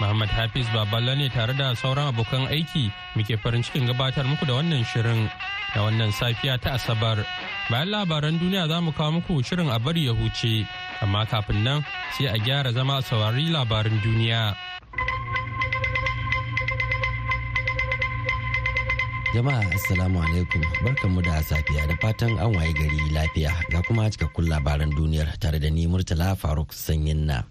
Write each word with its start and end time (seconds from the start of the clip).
Muhammad 0.00 0.28
Hafiz 0.32 0.66
Baballa 0.72 1.14
ne 1.14 1.28
tare 1.28 1.52
da 1.52 1.74
sauran 1.76 2.08
abokan 2.08 2.48
aiki 2.48 2.88
muke 3.16 3.36
farin 3.42 3.60
cikin 3.62 3.84
gabatar 3.86 4.24
muku 4.24 4.46
da 4.48 4.56
wannan 4.56 4.80
shirin 4.92 5.28
da 5.74 5.80
wannan 5.84 6.08
safiya 6.20 6.56
ta 6.60 6.70
Asabar. 6.80 7.20
Bayan 7.70 7.88
labaran 7.92 8.40
duniya 8.40 8.64
za 8.68 8.80
mu 8.80 8.92
kawo 8.96 9.20
muku 9.20 9.44
shirin 9.44 9.68
a 9.68 9.78
bari 9.78 10.06
ya 10.08 10.12
huce, 10.16 10.66
amma 11.04 11.26
kafin 11.28 11.60
nan 11.64 11.84
sai 12.16 12.26
a 12.32 12.38
gyara 12.40 12.72
zama 12.72 12.96
a 12.98 13.02
saurari 13.02 13.52
labaran 13.52 14.00
duniya. 14.00 14.56
Jama'a 19.36 19.62
Assalamu 19.78 20.18
alaikum 20.26 20.58
barkanmu 20.82 21.22
da 21.22 21.38
safiya 21.44 21.86
da 21.86 21.94
fatan 22.02 22.34
an 22.40 22.50
waye 22.56 22.72
gari 22.74 22.98
lafiya 23.14 23.52
ga 23.70 23.78
kuma 23.86 24.08
cikakkun 24.10 24.48
labaran 24.48 24.90
duniyar 24.96 25.28
tare 25.38 25.60
da 25.60 25.68
ni 25.70 25.86
Murtala 25.86 26.34
Faruk 26.34 26.72
Sanyin 26.74 27.28
na. 27.30 27.44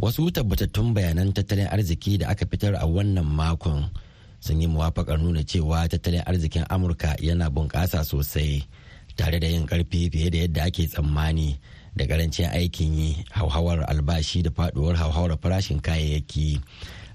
Wasu 0.00 0.32
tabbatattun 0.32 0.96
bayanan 0.96 1.28
tattalin 1.36 1.68
arziki 1.68 2.16
da 2.24 2.32
aka 2.32 2.48
fitar 2.48 2.72
a 2.80 2.88
wannan 2.88 3.24
makon 3.28 3.84
sun 4.40 4.56
yi 4.60 4.66
muwafakar 4.66 5.20
nuna 5.20 5.44
cewa 5.44 5.84
tattalin 5.88 6.24
arzikin 6.24 6.64
amurka 6.72 7.12
yana 7.20 7.52
bunƙasa 7.52 8.00
sosai 8.04 8.64
tare 9.16 9.36
da 9.40 9.46
yin 9.46 9.66
ƙarfi 9.68 10.08
fiye 10.08 10.30
da 10.32 10.38
yadda 10.38 10.62
ake 10.64 10.88
tsammani 10.88 11.60
da 11.96 12.04
ƙarancin 12.08 12.48
aikin 12.48 12.96
yi 12.96 13.24
hauhawar 13.30 13.84
albashi 13.92 14.40
da 14.42 14.50
faduwar 14.50 14.96
hauhawar 14.96 15.36
farashin 15.36 15.80
kayayyaki. 15.84 16.60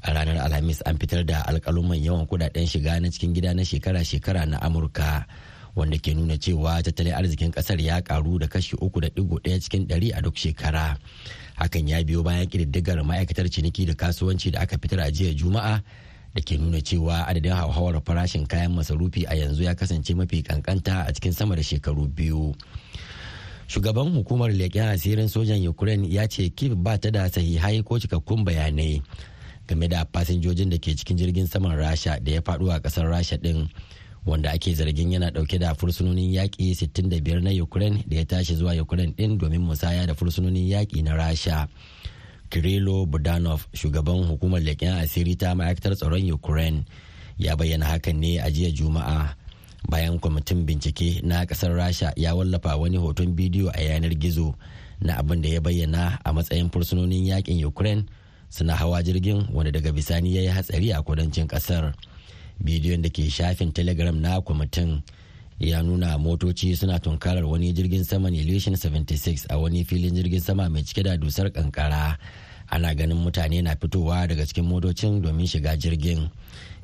A 0.06 0.14
ranar 0.14 0.38
alhamis 0.46 0.82
an 0.86 0.98
fitar 1.02 1.26
da 1.26 1.42
alkaluman 1.50 1.98
yawan 1.98 2.28
kuɗaɗen 2.30 2.68
shiga 2.70 3.02
na 3.02 3.10
cikin 3.10 3.34
gida 3.34 3.54
na 3.58 3.64
shekara-shekara 3.66 4.46
na 4.46 4.60
amurka 4.62 5.26
wanda 5.76 5.98
ke 5.98 6.14
nuna 6.14 6.38
cewa 6.38 6.84
tattalin 6.86 7.18
arzikin 7.18 7.50
ƙasar 7.52 7.82
ya 7.82 8.02
karu 8.06 8.38
da 8.40 8.48
kashi 8.48 8.78
uku 8.78 9.02
da 9.02 9.08
ɗigo 9.10 9.42
ɗaya 9.42 9.58
cikin 9.58 9.88
ɗari 9.90 10.14
a 10.14 10.22
duk 10.22 10.36
shekara. 10.38 10.98
Hakan 11.56 11.88
ya 11.88 12.04
biyo 12.04 12.24
bayan 12.24 12.48
ƙididdigar 12.48 13.04
ma'aikatar 13.04 13.48
ciniki 13.50 13.86
da 13.88 13.94
kasuwanci 13.96 14.52
da 14.52 14.60
aka 14.62 14.78
fitar 14.78 15.00
a 15.00 15.12
jiya 15.12 15.34
juma'a 15.34 15.82
da 16.36 16.42
ke 16.44 16.60
nuna 16.60 16.82
cewa 16.84 17.24
adadin 17.28 17.56
hauhawar 17.56 18.02
farashin 18.04 18.44
kayan 18.48 18.76
masarufi 18.76 19.24
a 19.24 19.36
yanzu 19.40 19.64
ya 19.64 19.72
kasance 19.76 20.12
mafi 20.16 20.44
kankanta 20.44 21.08
a 21.08 21.12
cikin 21.16 21.32
sama 21.34 21.56
da 21.56 21.64
shekaru 21.64 22.08
biyu. 22.12 22.52
Shugaban 23.68 24.12
hukumar 24.14 24.52
leƙen 24.52 24.92
asirin 24.92 25.28
sojan 25.32 25.64
ukraine 25.68 26.06
ya 26.12 26.28
ce 26.28 26.50
kiev 26.52 26.76
ba 26.76 26.98
ta 27.00 27.10
da 27.10 27.30
sahihai 27.32 27.82
ko 27.88 27.96
cikakkun 28.00 28.44
bayanai 28.46 29.02
game 29.68 29.88
da 29.88 30.04
fasinjojin 30.06 30.70
da 30.70 30.78
ke 30.78 30.92
cikin 30.94 31.18
jirgin 31.18 31.48
saman 31.48 31.72
rasha 31.80 32.20
da 32.20 32.32
ya 32.32 32.42
faɗo 32.42 32.68
a 32.70 32.80
ƙasar 32.84 33.08
rasha 33.08 33.38
ɗin. 33.40 33.70
Wanda 34.26 34.52
ake 34.52 34.74
zargin 34.74 35.12
yana 35.12 35.30
ɗauke 35.32 35.60
da 35.60 35.74
fursunonin 35.76 36.34
yaƙi 36.34 36.74
65 36.74 37.40
na 37.42 37.64
ukraine 37.64 38.04
da 38.08 38.18
ya 38.18 38.26
tashi 38.26 38.56
zuwa 38.56 38.74
ukraine 38.82 39.14
din 39.18 39.38
domin 39.38 39.62
musaya 39.62 40.06
da 40.08 40.14
fursunonin 40.14 40.68
yaƙi 40.68 41.04
na 41.04 41.14
rasha 41.16 41.68
kirilo 42.50 43.06
budanov 43.06 43.68
shugaban 43.74 44.26
hukumar 44.26 44.62
leƙen 44.62 44.98
asiri 44.98 45.36
ta 45.38 45.54
ma'aikatar 45.56 45.96
tsaron 45.96 46.32
ukraine 46.34 46.84
ya 47.38 47.56
bayyana 47.56 47.86
hakan 47.86 48.16
ne 48.20 48.40
a 48.42 48.50
jiya 48.52 48.72
juma'a 48.74 49.36
bayan 49.90 50.18
kwamitin 50.20 50.66
bincike 50.66 51.22
na 51.24 51.46
ƙasar 51.46 51.76
rasha 51.78 52.14
ya 52.18 52.34
wallafa 52.36 52.76
wani 52.78 52.98
hoton 52.98 53.36
bidiyo 53.38 53.70
a 53.78 53.82
yanar 53.82 54.16
gizo 54.18 54.56
na 55.02 55.18
abin 55.22 55.42
da 55.42 55.50
ya 55.50 55.62
bayyana 55.62 56.18
a 56.26 56.34
matsayin 56.34 56.70
fursunonin 56.74 57.26
yaƙin 57.30 57.62
ukraine 57.66 58.06
suna 58.50 58.74
hawa 58.76 59.04
jirgin 59.04 59.46
wanda 59.54 59.72
daga 59.72 59.92
bisani 59.94 60.34
ya 60.36 60.42
yi 60.42 60.48
hatsari 60.50 60.90
a 60.94 61.02
kudancin 61.04 61.46
ƙasar. 61.48 61.94
Bidiyon 62.64 63.02
da 63.02 63.10
ke 63.10 63.30
shafin 63.30 63.72
telegram 63.72 64.20
na 64.22 64.42
kwamitin 64.42 65.02
ya 65.60 65.84
nuna 65.84 66.18
motoci 66.18 66.76
suna 66.76 67.00
tunkarar 67.00 67.46
wani 67.46 67.74
jirgin 67.74 68.04
sama 68.04 68.30
ne 68.30 68.44
76 68.44 69.46
a 69.50 69.58
wani 69.58 69.86
filin 69.86 70.14
jirgin 70.16 70.40
sama 70.40 70.70
mai 70.70 70.84
cike 70.84 71.04
da 71.04 71.18
dusar 71.18 71.52
kankara. 71.52 72.18
Ana 72.70 72.96
ganin 72.96 73.18
mutane 73.18 73.62
na 73.62 73.76
fitowa 73.76 74.28
daga 74.28 74.46
cikin 74.46 74.66
motocin 74.66 75.22
domin 75.22 75.48
shiga 75.48 75.78
jirgin. 75.78 76.30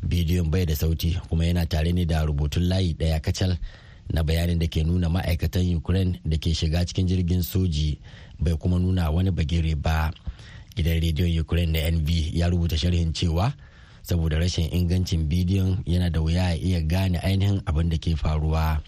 Bidiyon 0.03 0.49
bai 0.51 0.65
da 0.65 0.75
sauti 0.75 1.17
kuma 1.29 1.45
yana 1.45 1.65
tare 1.65 1.91
ne 1.91 2.05
da 2.05 2.25
rubutun 2.25 2.63
layi 2.69 2.93
ɗaya 2.93 3.19
kacal 3.21 3.57
na 4.13 4.23
bayanin 4.23 4.59
da 4.59 4.67
ke 4.67 4.83
nuna 4.83 5.09
ma'aikatan 5.09 5.75
ukraine 5.75 6.19
da 6.25 6.37
ke 6.37 6.53
shiga 6.53 6.85
cikin 6.85 7.07
jirgin 7.07 7.41
soji 7.43 7.99
bai 8.39 8.55
kuma 8.57 8.79
nuna 8.79 9.09
wani 9.11 9.31
bagire 9.31 9.75
ba. 9.75 10.11
Gidan 10.75 11.01
rediyon 11.01 11.39
ukraine 11.41 11.71
na 11.71 11.91
nv 11.91 12.09
ya 12.33 12.47
rubuta 12.49 12.77
sharhin 12.77 13.13
cewa 13.13 13.53
saboda 14.03 14.37
rashin 14.39 14.69
ingancin 14.73 15.27
bidiyon 15.29 15.83
yana 15.85 16.09
da 16.09 16.21
wuya 16.21 16.51
a 16.51 16.55
iya 16.55 16.81
gane 16.81 17.17
ainihin 17.19 17.61
abin 17.65 17.89
da 17.89 17.97
ke 17.97 18.15
faruwa 18.15 18.81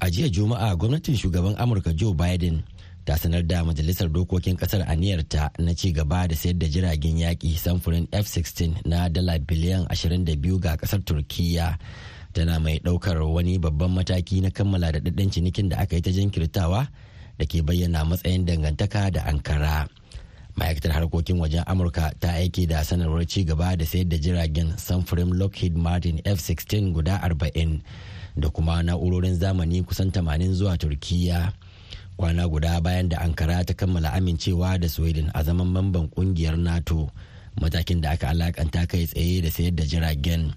a 0.00 0.06
jiya 0.10 0.28
juma'a 0.28 0.76
gwamnatin 0.76 1.16
shugaban 1.16 1.54
amurka 1.58 1.92
joe 1.94 2.14
biden 2.14 2.62
ta 3.04 3.16
sanar 3.20 3.44
da 3.46 3.64
majalisar 3.64 4.08
dokokin 4.08 4.56
ƙasar 4.56 4.88
aniyarta 4.88 5.50
na 5.58 5.74
ci 5.76 5.92
gaba 5.92 6.28
da 6.28 6.34
sayar 6.36 6.58
da 6.58 6.66
jiragen 6.66 7.18
yaƙi 7.20 7.52
samfurin 7.58 8.08
f-16 8.12 8.88
na 8.88 9.08
dala 9.08 9.38
biliyan 9.38 9.84
22 9.92 10.58
ga 10.58 10.76
ƙasar 10.80 11.04
turkiya 11.04 11.76
tana 12.32 12.58
mai 12.58 12.80
ɗaukar 12.80 13.20
wani 13.22 13.58
babban 13.58 13.90
mataki 13.94 14.40
na 14.40 14.50
kammala 14.50 14.90
da 14.92 15.00
cinikin 15.30 15.68
da 15.68 15.78
aka 15.84 15.96
yi 15.96 16.02
ta 16.02 16.10
jinkirtawa 16.10 16.88
da 17.38 17.44
ke 17.46 17.62
bayyana 17.62 18.04
matsayin 18.04 18.46
dangantaka 18.46 19.10
da 19.12 19.22
ankara. 19.30 19.86
Ma'aikatar 20.56 20.92
harkokin 20.92 21.40
wajen 21.40 21.62
amurka 21.66 22.12
ta 22.20 22.32
aiki 22.38 22.66
da 22.66 22.84
sanarwar 22.84 23.26
ci 23.26 23.44
gaba 23.44 23.76
da 23.76 23.84
sayar 23.86 24.06
da 24.08 24.16
jiragen 24.18 24.76
samfurin 24.76 25.34
lockheed 25.34 25.76
martin 25.76 26.20
f-16 26.24 26.92
guda 26.92 27.18
40 27.26 27.78
da 28.36 28.48
kuma 28.50 28.82
na'urorin 28.82 29.34
zamani 29.38 29.82
kusan 29.82 30.08
80 30.10 30.52
zuwa 30.52 30.78
turkiya 30.78 31.52
kwana 32.16 32.48
guda 32.48 32.80
bayan 32.80 33.08
da 33.08 33.18
ankara 33.20 33.64
ta 33.64 33.74
kammala 33.74 34.12
amincewa 34.12 34.78
da 34.78 34.88
sweden 34.88 35.30
a 35.34 35.42
zaman 35.42 35.66
mamban 35.66 36.06
ƙungiyar 36.08 36.56
nato 36.56 37.10
matakin 37.60 38.00
da 38.00 38.10
aka 38.14 38.28
alakanta 38.30 38.86
kai 38.86 39.06
tsaye 39.06 39.42
da 39.42 39.50
sayar 39.50 39.74
da 39.74 39.84
jiragen. 39.86 40.52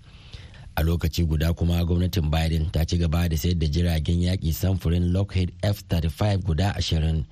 A 0.78 0.82
lokaci 0.84 1.26
guda 1.26 1.54
kuma 1.54 1.82
gwamnatin 1.86 2.30
biden 2.30 2.70
ta 2.72 2.86
ci 2.86 2.98
gaba 2.98 3.30
da 3.30 3.38
sayar 3.38 3.58
da 3.58 3.66
jiragen 3.68 4.22
yaƙi 4.22 4.54
samfurin 4.54 5.10
lockheed 5.14 5.50
f-35 5.62 6.38
guda 6.46 6.74
20 6.78 7.24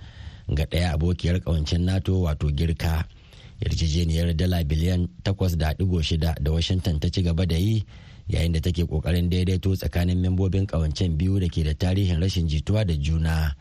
ga 0.53 0.65
ɗaya 0.65 0.93
abokiyar 0.93 1.39
ƙawancen 1.39 1.81
nato 1.85 2.21
wato 2.21 2.51
girka. 2.51 3.05
Yarjejeniyar 3.61 4.35
dala 4.35 4.63
biliyan 4.63 5.07
8.6 5.23 6.17
da 6.43 6.51
washington 6.51 6.99
ta 6.99 7.07
ci 7.09 7.21
gaba 7.23 7.45
da 7.45 7.55
yi 7.55 7.85
yayin 8.27 8.51
da 8.51 8.59
take 8.59 8.83
ƙoƙarin 8.83 9.29
daidaito 9.29 9.75
tsakanin 9.75 10.19
membobin 10.21 10.65
ƙawancen 10.67 11.17
biyu 11.17 11.39
da 11.39 11.47
ke 11.47 11.63
da 11.63 11.73
tarihin 11.73 12.19
rashin 12.21 12.47
jituwa 12.47 12.85
da 12.85 12.93
juna. 12.93 13.55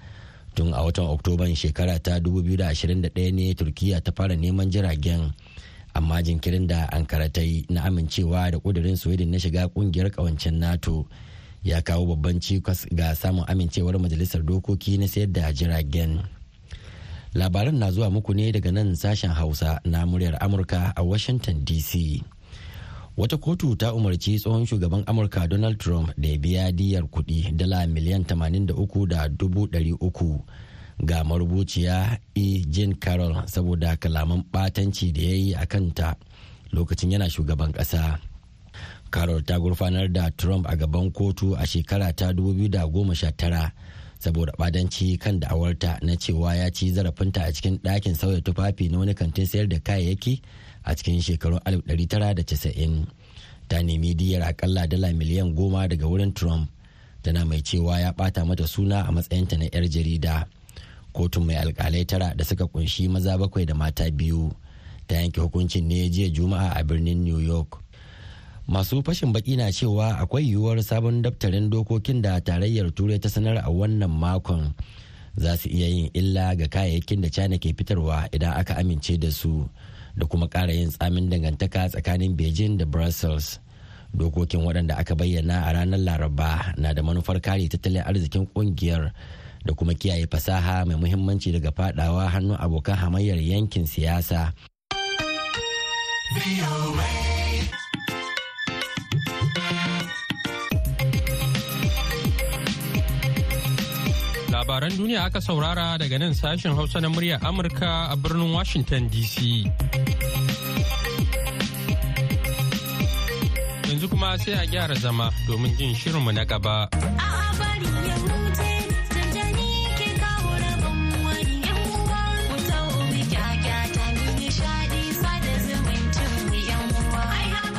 Tun 0.54 0.72
a 0.74 0.82
watan 0.82 1.06
oktoban 1.10 1.54
shekara 1.56 1.98
ta 2.02 2.18
2021 2.18 3.32
ne 3.32 3.54
turkiya 3.54 4.00
ta 4.02 4.12
fara 4.14 4.36
neman 4.36 4.70
jiragen. 4.70 5.32
Amma 5.94 6.22
jinkirin 6.22 6.66
da 6.66 6.86
ankara 6.92 7.28
ta 7.32 7.40
yi 7.40 7.64
na 7.70 7.82
amincewa 7.86 8.50
da 8.50 8.58
kudurin 8.58 8.96
sweden 8.96 9.30
na 9.30 9.38
shiga 9.38 9.68
ƙungiyar 9.70 10.10
kawancen 10.10 10.58
nato 10.58 11.06
ya 11.62 11.80
kawo 11.82 12.06
babban 12.16 12.40
cikas 12.40 12.86
ga 12.94 13.14
samun 13.14 13.44
amincewar 13.48 13.94
majalisar 13.98 14.42
dokoki 14.44 14.98
na 14.98 15.06
sayar 15.06 15.32
da 15.32 15.52
jiragen. 15.52 16.20
Labaran 17.34 17.76
na 17.78 17.90
zuwa 17.90 18.10
muku 18.10 18.34
ne 18.34 18.52
daga 18.52 18.72
nan 18.72 18.94
sashen 18.96 19.30
hausa 19.30 19.80
na 19.84 20.06
muryar 20.06 20.36
amurka 20.44 20.92
a 20.96 21.02
washington 21.02 21.64
dc 21.64 22.22
wata 23.16 23.36
kotu 23.36 23.76
ta 23.76 23.94
umarci 23.94 24.38
tsohon 24.38 24.66
shugaban 24.66 25.02
amurka 25.06 25.46
donald 25.48 25.78
trump 25.78 26.10
da 26.19 26.28
ya 26.28 26.38
biya 26.38 26.72
diyar 26.72 27.02
kuɗi 27.04 27.52
dala 27.56 27.86
miliyan 27.86 28.22
83,300 28.22 30.38
ga 31.02 31.25
marubuciya 31.25 32.19
e. 32.34 32.62
Jean 32.70 32.94
carroll 32.94 33.42
saboda 33.46 33.96
kalaman 33.96 34.44
batanci 34.52 35.12
da 35.12 35.22
ya 35.22 35.34
yi 35.34 35.54
a 35.54 35.66
kanta 35.66 36.14
lokacin 36.72 37.10
yana 37.12 37.30
shugaban 37.30 37.72
kasa 37.75 38.19
carroll 39.10 39.42
ta 39.42 39.58
gurfanar 39.58 40.08
da 40.12 40.30
trump 40.30 40.66
a 40.70 40.76
gaban 40.76 41.10
kotu 41.10 41.56
a 41.58 41.66
shekara 41.66 42.12
ta 42.14 42.30
2019 42.32 43.70
saboda 44.25 44.53
badanci 44.59 45.19
kan 45.21 45.37
da'awarta 45.41 46.00
na 46.03 46.17
cewa 46.17 46.56
ya 46.56 46.71
ci 46.73 46.88
zarafinta 46.91 47.44
a 47.44 47.53
cikin 47.53 47.76
ɗakin 47.85 48.15
sauya 48.17 48.41
tufafi 48.41 48.88
na 48.88 48.99
wani 48.99 49.15
kantin 49.15 49.44
sayar 49.47 49.69
da 49.69 49.76
kayayyaki 49.79 50.41
a 50.85 50.94
cikin 50.97 51.21
shekarun 51.21 51.61
1990 51.61 53.05
ta 53.69 53.82
nemi 53.82 54.15
diyar 54.17 54.43
akalla 54.49 54.87
dala 54.88 55.12
miliyan 55.12 55.53
goma 55.55 55.88
daga 55.88 56.06
wurin 56.09 56.32
trump 56.32 56.71
tana 57.23 57.44
mai 57.44 57.61
cewa 57.62 58.00
ya 58.00 58.12
bata 58.12 58.44
mata 58.44 58.67
suna 58.67 59.05
a 59.09 59.12
matsayinta 59.12 59.56
na 59.56 59.65
'yar 59.73 59.88
jarida. 59.88 60.44
Kotun 61.12 61.44
mai 61.47 61.56
alkalai 61.56 62.05
tara 62.05 62.35
da 62.37 62.44
suka 62.44 62.65
ƙunshi 62.69 63.09
maza 63.09 63.38
bakwai 63.38 63.65
da 63.67 63.75
mata 63.75 64.05
biyu 64.11 64.53
ta 65.09 65.15
yanke 65.17 65.41
hukuncin 65.41 65.85
ne 65.88 66.09
jiya 66.11 66.29
juma'a 66.32 66.76
a 66.76 66.85
birnin 66.85 67.25
new 67.25 67.38
york. 67.41 67.81
Masu 68.66 69.02
fashin 69.05 69.32
baki 69.32 69.56
na 69.56 69.72
cewa 69.72 70.19
akwai 70.19 70.49
yiwuwar 70.49 70.81
sabon 70.82 71.22
daftarin 71.22 71.70
dokokin 71.70 72.22
da 72.25 72.40
tarayyar 72.40 72.88
turai 72.96 73.19
ta 73.20 73.28
sanar 73.28 73.58
a 73.61 73.70
wannan 73.70 74.11
makon 74.11 74.72
za 75.37 75.56
su 75.56 75.69
iya 75.69 75.88
yin 75.88 76.08
illa 76.14 76.56
ga 76.56 76.66
kayayyakin 76.69 77.20
da 77.20 77.28
china 77.28 77.58
ke 77.61 77.75
fitarwa 77.76 78.28
idan 78.32 78.56
aka 78.56 78.76
amince 78.81 79.19
da 79.20 79.31
su 79.31 79.69
da 80.16 80.25
kuma 80.26 80.46
ƙara 80.49 80.72
yin 80.72 80.88
tsamin 80.90 81.28
dangantaka 81.28 81.88
tsakanin 81.93 82.37
beijing 82.38 82.78
da 82.78 82.87
brussels 82.87 83.58
dokokin 84.14 84.62
waɗanda 84.64 84.94
aka 84.96 85.14
bayyana 85.19 85.66
a 85.69 85.72
ranar 85.75 86.00
laraba 86.00 86.72
na 86.78 86.94
da 86.94 87.02
manufar 87.02 87.40
kare 87.43 87.69
tattalin 87.69 88.06
arzikin 88.06 88.46
ƙungiyar 88.55 89.11
da 89.66 89.75
kuma 89.75 89.93
kiyaye 89.94 90.25
fasaha 90.31 90.87
mai 90.87 90.96
muhimmanci 90.96 91.52
daga 91.52 91.72
fadawa 91.75 92.31
hannun 92.31 92.56
abokan 92.61 92.96
hamayyar 93.00 93.40
yankin 93.43 93.84
siyasa. 93.88 94.52
Labaran 104.54 104.94
duniya 104.94 105.26
aka 105.26 105.42
saurara 105.42 105.98
daga 105.98 106.14
nan 106.18 106.30
sashen 106.30 106.78
Hausa 106.78 107.00
na 107.02 107.08
muryar 107.10 107.42
Amurka 107.42 108.06
a 108.12 108.14
birnin 108.16 108.52
Washington 108.54 109.10
DC. 109.10 109.66
Yanzu 113.90 114.06
kuma 114.08 114.38
sai 114.38 114.54
a 114.54 114.62
gyara 114.70 114.94
zama 114.94 115.26
domin 115.50 115.74
jin 115.76 115.90
shirinmu 115.98 116.30
na 116.32 116.44
gaba. 116.46 116.86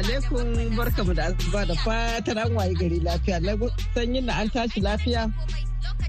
Alaikum 0.00 0.76
barkamu 0.76 1.12
da 1.16 1.24
asuba 1.28 1.60
da 1.68 1.74
fatan 1.84 2.38
an 2.38 2.52
waye 2.56 2.74
gari 2.80 2.98
lafiya 3.06 3.36
na 3.44 3.52
sanyin 3.94 4.24
na 4.24 4.32
an 4.40 4.48
tashi 4.50 4.80
lafiya. 4.80 5.22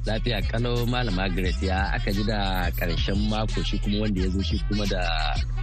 Lafiya 0.07 0.39
kano 0.51 0.85
Malam 0.85 1.15
Margaret 1.15 1.61
ya 1.61 1.91
aka 1.93 2.11
ji 2.11 2.23
da 2.23 2.71
ƙarshen 2.79 3.19
mako 3.29 3.63
shi 3.63 3.77
kuma 3.79 4.01
wanda 4.01 4.21
ya 4.21 4.29
zo 4.29 4.41
shi 4.41 4.57
kuma 4.69 4.85
da 4.87 5.01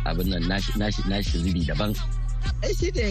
abin 0.07 0.29
nan 0.29 0.45
nashi 0.49 1.39
zubi 1.39 1.65
daban. 1.67 1.95
ai 2.63 2.73
shi 2.75 2.91
da 2.91 3.03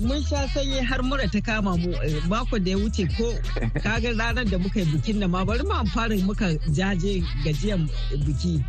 mun 0.00 0.22
sha 0.24 0.48
sanyi 0.54 0.80
har 0.88 1.02
mura 1.02 1.28
ta 1.30 1.40
kama 1.40 1.76
mu 1.76 1.92
eh, 2.02 2.20
mako 2.28 2.58
da 2.58 2.70
ya 2.70 2.76
wuce 2.78 3.04
ko 3.16 3.28
kaga 3.84 4.10
ranar 4.18 4.44
da 4.50 4.58
muka 4.58 4.80
yi 4.80 4.86
bikin 4.92 5.18
na 5.20 5.26
ma 5.28 5.44
bari 5.44 5.62
mu 5.62 5.84
fara 5.94 6.16
muka 6.24 6.48
jaje 6.72 7.20
gajiyan 7.44 7.88
biki. 8.26 8.64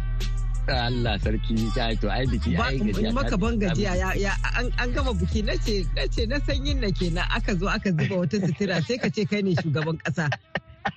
Allah 0.68 1.20
sarki 1.20 1.56
ya 1.76 1.92
to 2.00 2.08
ai 2.10 2.24
biki 2.26 2.56
ai 2.56 2.80
gajiya 2.80 3.12
maka 3.14 3.36
ban 3.38 3.60
gajiya 3.60 4.16
ya 4.16 4.32
an 4.80 4.90
gama 4.96 5.12
biki 5.14 5.44
na 5.44 5.56
ce 5.60 5.84
na 5.96 6.08
ce 6.08 6.24
na 6.26 6.40
sanyin 6.48 6.80
na 6.80 6.88
kenan 6.92 7.28
aka 7.36 7.56
zo 7.56 7.68
aka 7.68 7.92
zuba 7.92 8.16
wata 8.24 8.40
sutura 8.40 8.80
sai 8.82 8.98
ka 8.98 9.10
ce 9.12 9.26
kai 9.28 9.42
ne 9.44 9.56
shugaban 9.60 9.98
kasa 10.00 10.30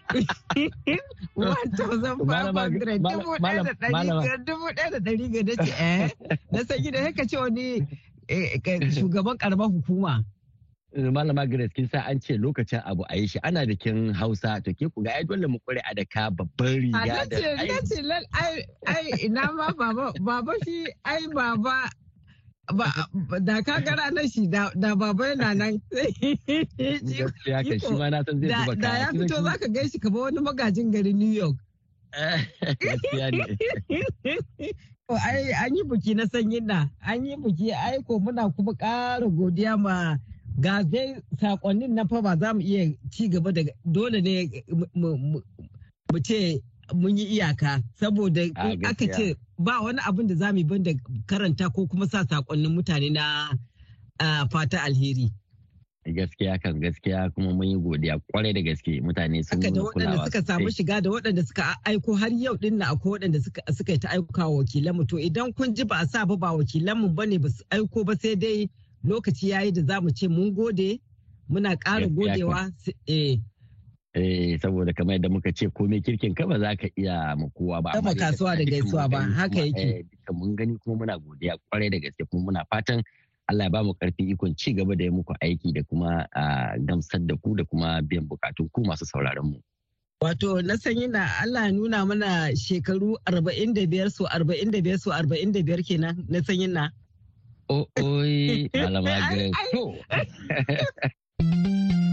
dubu 4.47 4.67
ɗaya 4.77 4.91
da 4.91 4.99
ɗari 4.99 5.27
ga 5.31 5.55
ce 5.65 5.73
eh? 5.79 6.11
Na 6.53 6.61
sanyi 6.65 6.91
da 6.91 7.13
ka 7.13 7.25
ce 7.27 7.37
wani 7.39 7.83
eh, 8.29 8.59
shugaban 8.95 9.37
karamar 9.39 9.69
hukuma. 9.71 10.25
Malama 10.97 11.45
Grace 11.49 11.73
kin 11.77 11.89
sa 11.89 12.01
an 12.09 12.21
ce 12.21 12.37
lokacin 12.41 12.83
abu 12.87 13.05
a 13.09 13.17
yi 13.17 13.27
shi. 13.27 13.39
Ana 13.45 13.67
bikin 13.67 14.13
Hausa. 14.15 14.61
To 14.65 14.73
ke 14.73 14.89
ku 14.95 15.03
ga 15.05 15.13
ai 15.21 15.25
dole 15.25 15.47
mu 15.49 15.59
kware 15.61 15.81
a 15.85 15.95
daka 15.95 16.31
babban 16.31 16.81
riga 16.81 17.27
da 17.29 17.37
ai 17.61 17.69
ai 18.33 18.57
ai 18.87 19.07
ina 19.29 19.53
ma 19.53 19.69
baba 19.77 20.13
baba 20.21 20.53
shi 20.65 20.87
ai 21.05 21.27
baba 21.35 21.91
da 23.45 23.63
ka 23.63 23.81
gara 23.85 24.11
na 24.11 24.23
shi 24.27 24.49
da 24.49 24.71
baba 24.97 25.25
yana 25.37 25.55
nan. 25.55 25.81
Gaskiya 25.93 27.61
ka 27.69 27.75
shi 27.79 27.93
ma 27.95 28.09
na 28.09 28.23
san 28.25 28.41
zai 28.41 28.49
zuba 28.57 28.75
da 28.81 28.91
ya 28.99 29.09
fito 29.13 29.37
zaka 29.45 29.69
gaishe 29.69 29.99
kamar 30.01 30.23
wani 30.33 30.41
magajin 30.41 30.91
gari 30.91 31.13
New 31.13 31.33
York. 31.33 31.57
Gaskiya 32.81 33.31
ne. 33.37 33.45
Ai 35.07 35.53
an 35.55 35.71
yi 35.77 35.83
buki 35.87 36.17
na 36.19 36.27
sanyin 36.27 36.67
na. 36.67 36.89
An 37.07 37.23
yi 37.25 37.37
buki 37.39 37.71
ai 37.71 38.03
ko 38.03 38.19
muna 38.19 38.51
kuma 38.51 38.75
ƙara 38.75 39.29
godiya 39.31 39.79
ma 39.79 40.19
ga 40.59 40.83
dai 40.83 41.21
sakonnin 41.41 41.93
na 41.95 42.05
fa 42.09 42.23
ba 42.23 42.37
za 42.37 42.55
mu 42.55 42.61
iya 42.61 42.93
ci 43.13 43.29
gaba 43.29 43.53
da 43.53 43.63
dole 43.85 44.21
ne 44.21 44.49
mu 44.95 46.19
ce 46.25 46.63
mun 46.95 47.17
yi 47.19 47.25
iyaka. 47.37 47.83
Saboda 48.01 48.43
aka 48.89 49.07
ce 49.13 49.37
ba 49.59 49.83
wani 49.83 50.01
abin 50.09 50.27
da 50.27 50.35
za 50.35 50.53
mu 50.53 50.59
yi 50.59 50.79
da 50.83 50.93
karanta 51.27 51.69
ko 51.75 51.87
kuma 51.87 52.07
sa 52.07 52.25
sakonnin 52.25 52.73
mutane 52.75 53.11
na 53.13 53.51
fata 54.51 54.81
alheri. 54.83 55.31
gaskiya 56.07 56.59
kan 56.63 56.79
gaskiya 56.81 57.35
kuma 57.35 57.51
mun 57.53 57.67
yi 57.67 57.77
godiya 57.77 58.21
ƙwarai 58.33 58.55
da 58.55 58.61
gaske. 58.63 59.01
Mutane 59.03 59.43
sun 59.45 59.61
yi 59.63 59.71
kulawa 59.71 59.93
da 59.95 60.05
waɗanda 60.07 60.25
suka 60.25 60.43
samu 60.47 60.71
shiga 60.71 61.01
da 61.03 61.11
waɗanda 61.11 61.47
suka 61.47 61.77
aiko 61.85 62.15
har 62.17 62.31
yau 62.33 62.57
din 62.57 62.79
na 62.79 62.87
akwai 62.95 63.19
waɗanda 63.19 63.43
suka 63.77 63.93
yi 63.93 63.99
ta 63.99 64.09
aika 64.09 64.49
wa 64.49 64.57
wakilanmu. 64.63 65.09
To 65.09 65.17
idan 65.19 65.53
kun 65.53 65.75
ji 65.75 65.85
ba 65.85 65.97
a 66.01 66.07
sa 66.07 66.25
ba 66.25 66.37
ba 66.37 66.55
wakilanmu 66.57 67.15
ba 67.15 67.27
ne 67.27 67.39
ba 67.39 67.49
su 67.49 67.65
aiko 67.71 68.05
ba 68.07 68.15
sai 68.17 68.35
dai 68.37 68.71
lokaci 69.07 69.49
yayi 69.51 69.73
da 69.73 69.83
za 69.83 70.01
mu 70.01 70.11
ce 70.11 70.29
mun 70.29 70.51
gode 70.55 71.01
muna 71.49 71.77
ƙara 71.77 72.07
godewa 72.09 72.71
eh 73.07 73.39
Eh, 74.17 74.57
saboda 74.65 74.97
kamar 74.97 75.21
yadda 75.21 75.29
muka 75.29 75.53
ce 75.53 75.69
komai 75.69 76.01
kirkin 76.01 76.33
ka 76.33 76.47
ba 76.49 76.57
za 76.59 76.73
ka 76.73 76.89
iya 76.97 77.37
mu 77.37 77.53
kowa 77.53 77.83
ba. 77.85 77.91
Amma 77.93 78.17
kasuwa 78.17 78.57
da 78.57 78.65
gaisuwa 78.65 79.09
ba 79.13 79.21
haka 79.29 79.61
yake. 79.61 80.09
Eh, 80.09 80.33
mun 80.33 80.57
gani 80.57 80.79
kuma 80.81 80.97
muna 81.05 81.19
godiya 81.21 81.61
ƙwarai 81.69 81.91
da 81.93 81.99
gaske 82.01 82.25
kuma 82.33 82.45
muna 82.49 82.65
fatan 82.73 83.05
Allah 83.49 83.65
ya 83.65 83.71
ba 83.71 83.85
mu 83.85 83.93
ƙarfin 83.93 84.33
ikon 84.33 84.57
ci 84.57 84.73
gaba 84.73 84.97
da 84.97 85.05
yi 85.05 85.11
muku 85.11 85.35
aiki 85.45 85.69
da 85.73 85.83
kuma 85.85 86.25
gamsar 86.89 87.21
da 87.29 87.37
ku 87.37 87.55
da 87.57 87.65
kuma 87.65 88.01
biyan 88.03 88.25
bukatun 88.25 88.73
ku 88.73 88.81
masu 88.89 89.05
sauraron 89.05 89.53
mu. 89.53 89.61
Wato 90.25 90.65
na 90.65 90.77
sanyi 90.81 91.13
na 91.13 91.29
Allah 91.45 91.69
nuna 91.71 92.07
mana 92.09 92.57
shekaru 92.57 93.21
45 93.29 94.09
so 94.11 94.25
45 94.25 94.97
so 94.97 95.13
45 95.13 95.85
kenan 95.85 96.25
na 96.29 96.41
sanyi 96.41 96.73
na. 96.73 96.89
Oi, 97.69 98.71
malama 98.75 99.19
Grace. 99.31 99.59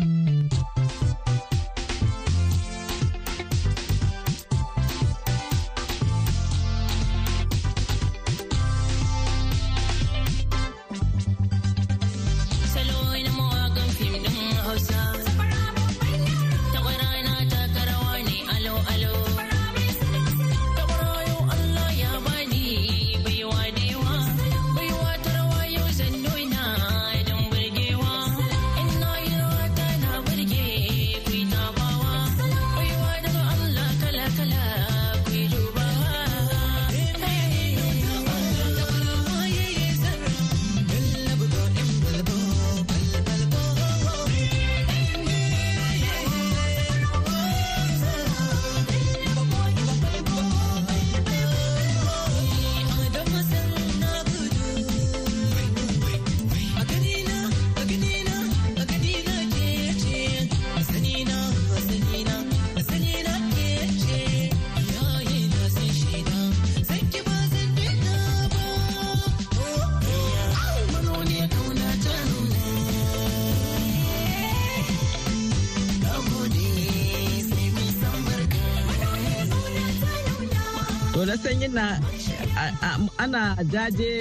ana 83.17 83.55
jaje 83.74 84.12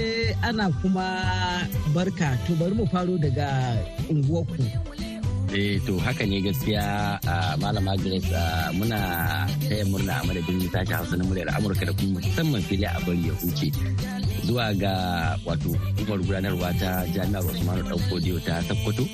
ana 0.42 0.70
kuma 0.80 1.06
barka 1.94 2.38
to 2.46 2.52
bari 2.60 2.74
mu 2.78 2.84
faro 2.92 3.14
daga 3.18 3.48
unguwarku. 4.10 4.64
eh 5.52 5.76
to 5.84 6.00
haka 6.00 6.24
ne 6.24 6.40
gaskiya 6.40 7.20
malama 7.60 7.92
grace 8.00 8.32
muna 8.72 8.98
taya 9.68 9.84
murna 9.84 10.14
a 10.20 10.24
madadin 10.24 10.64
sashen 10.72 10.96
hausa 10.96 11.14
na 11.20 11.24
muryar 11.28 11.48
amurka 11.52 11.84
da 11.84 11.92
kuma 11.92 12.16
musamman 12.24 12.62
fili 12.68 12.86
a 12.88 12.96
bari 13.04 13.20
ya 13.28 13.34
huce 13.40 13.68
zuwa 14.46 14.74
ga 14.74 14.94
wato 15.46 15.68
hukumar 15.96 16.18
gudanarwa 16.18 16.70
ta 16.80 17.06
jami'ar 17.14 17.44
usmanu 17.46 17.82
dan 17.86 18.00
kodiyo 18.10 18.38
ta 18.42 18.62
sokoto 18.66 19.04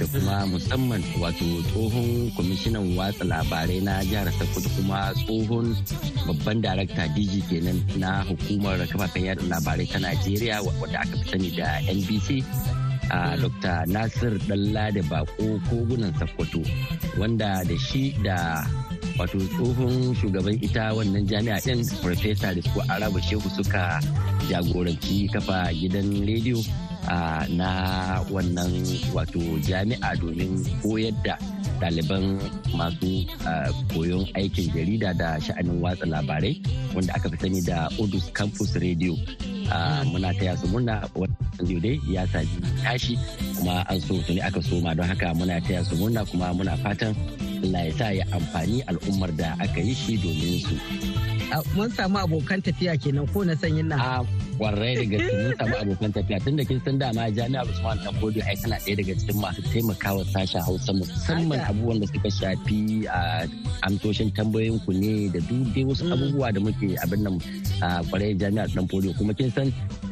da 0.00 0.04
kuma 0.12 0.36
musamman 0.46 1.02
wato 1.20 1.46
tsohon 1.72 2.30
kwamishinan 2.36 2.96
watsa 2.98 3.24
labarai 3.24 3.80
na 3.80 4.04
jihar 4.04 4.28
sokoto 4.38 4.68
kuma 4.76 5.12
tsohon 5.24 5.72
babban 6.26 6.60
darakta 6.60 7.08
dg 7.16 7.32
kenan 7.48 7.78
na 7.96 8.22
hukumar 8.28 8.76
kafafen 8.88 9.24
yada 9.24 9.42
labarai 9.48 9.86
ta 9.88 9.98
najeriya 9.98 10.60
wadda 10.80 11.00
aka 11.00 11.16
fi 11.22 11.26
sani 11.30 11.50
da 11.56 11.68
nbc 11.96 12.28
a 13.10 13.36
dr 13.40 13.84
nasir 13.88 14.32
dalla 14.48 14.90
da 14.92 15.02
bako 15.10 15.60
kogunan 15.68 16.12
sokoto 16.20 16.60
wanda 17.20 17.64
da 17.64 17.76
shi 17.78 18.12
da 18.24 18.64
wato 19.18 19.38
tsohon 19.38 20.14
shugaban 20.18 20.58
ita 20.58 20.90
wannan 20.94 21.22
jami'a 21.26 21.60
din 21.62 21.84
farfesa 22.02 22.54
da 22.54 22.60
su 22.62 22.78
araba 22.90 23.20
shehu 23.22 23.46
suka 23.54 24.00
jagoranci 24.50 25.30
kafa 25.32 25.70
gidan 25.74 26.10
rediyo 26.26 26.58
na 27.54 27.70
wannan 28.32 28.72
wato 29.14 29.40
jami'a 29.62 30.16
domin 30.18 30.64
koyar 30.82 31.14
da 31.24 31.34
ɗaliban 31.80 32.38
masu 32.76 33.26
koyon 33.94 34.24
aikin 34.34 34.70
jarida 34.74 35.12
da 35.14 35.36
sha'anin 35.40 35.78
watsa 35.82 36.06
labarai 36.06 36.62
wanda 36.94 37.12
aka 37.14 37.28
fi 37.30 37.36
sani 37.42 37.60
da 37.62 37.88
odus 37.98 38.30
campus 38.32 38.74
radio. 38.78 39.14
Muna 40.10 40.30
taya 40.38 40.56
su 40.56 40.66
murna 40.68 41.02
wannan 41.14 41.80
dai 41.82 41.96
ya 42.08 42.22
sami 42.32 42.56
tashi 42.84 43.14
kuma 43.58 43.84
an 43.90 44.00
so 44.00 44.14
tuni 44.26 44.40
aka 44.40 44.60
soma. 44.62 44.94
Don 44.94 45.06
haka 45.08 45.34
muna 45.34 45.60
taya 45.66 45.84
su 45.84 45.96
murna 45.96 46.22
kuma 46.30 46.54
muna 46.54 46.76
fatan 46.82 47.12
Allah 47.62 47.82
ya 47.86 47.92
sa 47.94 48.06
ya 48.10 48.24
amfani 48.32 48.82
al'ummar 48.90 49.30
da 49.36 49.54
aka 49.60 49.80
yi 49.80 49.94
shi 49.94 50.16
domin 50.18 50.58
su. 50.64 50.74
mun 51.76 51.90
samu 51.92 52.18
abokan 52.18 52.58
tafiya 52.58 52.98
kenan 52.98 53.26
ko 53.30 53.44
na 53.46 53.54
sanyin 53.54 53.86
nan. 53.86 53.98
A 54.00 54.24
ƙwarai 54.58 54.94
da 54.98 55.04
gaske 55.06 55.32
mun 55.38 55.54
samu 55.58 55.74
abokan 55.82 56.10
tafiya 56.14 56.38
tun 56.44 56.56
da 56.56 56.64
kin 56.64 56.80
san 56.84 56.98
dama 56.98 57.30
jami'ar 57.30 57.66
Usman 57.70 57.98
Dan 58.02 58.14
Bodo 58.20 58.40
ai 58.42 58.56
tana 58.58 58.76
ɗaya 58.82 58.94
daga 58.98 59.12
cikin 59.20 59.36
masu 59.42 59.60
taimakawa 59.70 60.22
sashen 60.32 60.62
Hausa 60.64 60.92
musamman 60.94 61.60
abubuwan 61.62 62.00
da 62.00 62.06
suka 62.10 62.30
shafi 62.30 63.06
a 63.06 63.46
amtoshin 63.86 64.30
tambayoyin 64.34 64.78
ku 64.86 64.92
ne 64.92 65.28
da 65.30 65.38
duk 65.42 65.66
dai 65.74 65.84
wasu 65.84 66.04
abubuwa 66.10 66.48
da 66.54 66.60
muke 66.60 66.88
abin 67.04 67.20
nan 67.22 67.36
a 67.82 68.02
ƙwarai 68.08 68.34
jami'ar 68.38 68.68
Dan 68.74 68.86
Bodo 68.86 69.12
kuma 69.14 69.34
kin 69.34 69.50
san 69.50 69.68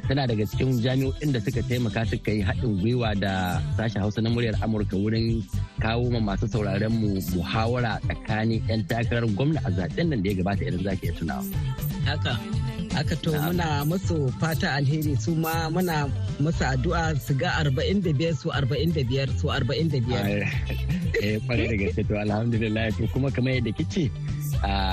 tana 0.09 0.27
daga 0.27 0.45
cikin 0.47 0.79
jami'o'in 0.83 1.33
da 1.33 1.39
suka 1.41 1.63
taimaka 1.63 2.03
suka 2.07 2.31
yi 2.31 2.43
haɗin 2.43 2.79
gwiwa 2.83 3.15
da 3.19 3.59
sashen 3.79 4.03
Hausa 4.03 4.21
na 4.23 4.31
muryar 4.31 4.55
Amurka 4.63 4.95
wurin 4.99 5.43
kawo 5.83 6.07
ma 6.15 6.21
masu 6.29 6.47
sauraren 6.53 6.93
mu 7.01 7.09
muhawara 7.35 7.99
tsakanin 8.07 8.63
'yan 8.69 8.83
takarar 8.91 9.27
gwamna 9.37 9.61
a 9.67 9.71
zaɓen 9.77 10.07
nan 10.15 10.23
da 10.23 10.29
ya 10.31 10.35
gabata 10.39 10.63
idan 10.69 10.83
zaki 10.87 11.05
iya 11.11 11.13
tunawa. 11.19 11.45
Haka. 12.07 12.35
Haka 12.95 13.15
to 13.25 13.31
muna 13.33 13.67
musu 13.89 14.17
fata 14.41 14.69
alheri 14.79 15.15
su 15.25 15.33
ma 15.35 15.53
muna 15.75 15.97
musu 16.43 16.65
addu'a 16.67 17.15
su 17.17 17.35
ga 17.39 17.51
45 17.63 18.35
su 18.37 18.49
45 18.51 19.39
su 19.41 19.47
45. 19.49 20.47
Eh 21.23 21.39
ƙwarai 21.47 21.69
da 21.71 21.77
gaske 21.79 22.03
to 22.09 22.15
alhamdulillah 22.19 22.91
to 22.99 23.07
kuma 23.15 23.31
kamar 23.31 23.53
yadda 23.63 23.73
kice 23.79 24.11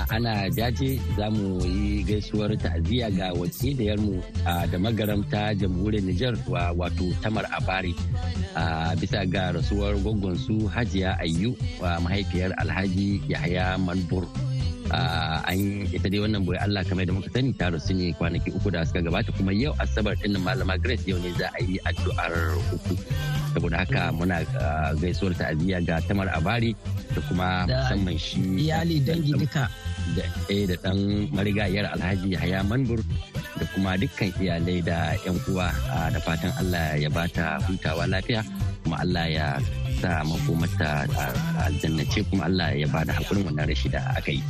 ana 0.09 0.49
jaje 0.49 0.99
za 1.17 1.29
mu 1.29 1.61
yi 1.65 2.03
gaisuwar 2.03 2.53
ta'aziyya 2.57 3.09
ga 3.17 3.33
wakiliyarmu 3.33 4.21
da 4.71 4.77
magaramta 4.79 5.53
jamhuriyar 5.55 6.03
Nijar 6.05 6.35
wato 6.77 7.05
Tamar 7.21 7.45
Abari 7.51 7.93
bisa 8.99 9.25
ga 9.25 9.51
rasuwar 9.51 9.95
su 10.37 10.67
Hajiya 10.69 11.17
Ayyu 11.19 11.55
mahaifiyar 11.81 12.53
Alhaji 12.57 13.21
Yahaya 13.29 13.77
Manbur. 13.77 14.25
An 14.91 15.85
ita 15.93 16.07
dai 16.09 16.19
wannan 16.21 16.41
ɓoye 16.45 16.59
Allah 16.65 16.81
kamar 16.85 17.05
da 17.05 17.13
muka 17.13 17.29
sani 17.33 17.53
ta 17.53 17.69
rasu 17.69 17.93
ne 17.93 18.13
kwanaki 18.17 18.49
uku 18.53 18.69
da 18.73 18.85
suka 18.85 19.01
gabata 19.05 19.31
kuma 19.37 19.53
yau 19.53 19.73
asabar 19.79 20.15
din 20.17 20.33
malama 20.41 20.77
Grace 20.81 21.05
yau 21.07 21.17
ne 21.21 21.29
za 21.37 21.47
a 21.53 21.61
yi 21.63 21.77
addu'ar 21.85 22.33
uku 22.73 22.93
saboda 23.53 23.77
haka 23.85 24.09
muna 24.13 24.41
gaisuwar 25.01 25.33
ta'aziyya 25.37 25.81
ga 25.85 26.01
Tamar 26.09 26.29
Abari 26.33 26.73
da 27.13 27.21
kuma 27.29 27.65
musamman 27.69 28.17
shi 28.17 28.41
iyali 28.69 28.97
dangi 29.01 29.33
duka 29.37 29.69
da 30.17 30.25
da 30.49 30.75
dan 30.83 30.97
marigayar 31.33 31.85
Alhaji 31.93 32.33
Yahaya 32.33 32.65
Manbur 32.65 33.01
da 33.57 33.65
kuma 33.73 33.93
dukkan 33.97 34.33
iyalai 34.41 34.81
da 34.81 35.13
yan 35.25 35.37
uwa 35.49 35.69
da 36.13 36.19
fatan 36.21 36.53
Allah 36.61 36.97
ya 36.97 37.09
bata 37.13 37.61
hutawa 37.69 38.09
lafiya 38.09 38.41
kuma 38.85 39.01
Allah 39.05 39.25
ya 39.29 39.47
sa 40.01 40.23
makomata 40.25 41.05
aljannace 41.67 42.23
kuma 42.31 42.47
Allah 42.49 42.71
ya 42.73 42.87
ba 42.89 43.03
da 43.05 43.13
hakurin 43.13 43.45
wannan 43.45 43.67
rashi 43.67 43.91
da 43.91 43.99
aka 44.15 44.31
yi. 44.33 44.41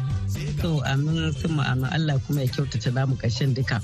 To 0.62 0.78
amin 0.86 1.34
sun 1.34 1.58
ma'ana 1.58 1.90
Allah 1.90 2.22
kuma 2.28 2.46
ya 2.46 2.50
kyautata 2.54 2.94
namu 2.94 3.16
ƙarshen 3.18 3.54
duka. 3.58 3.82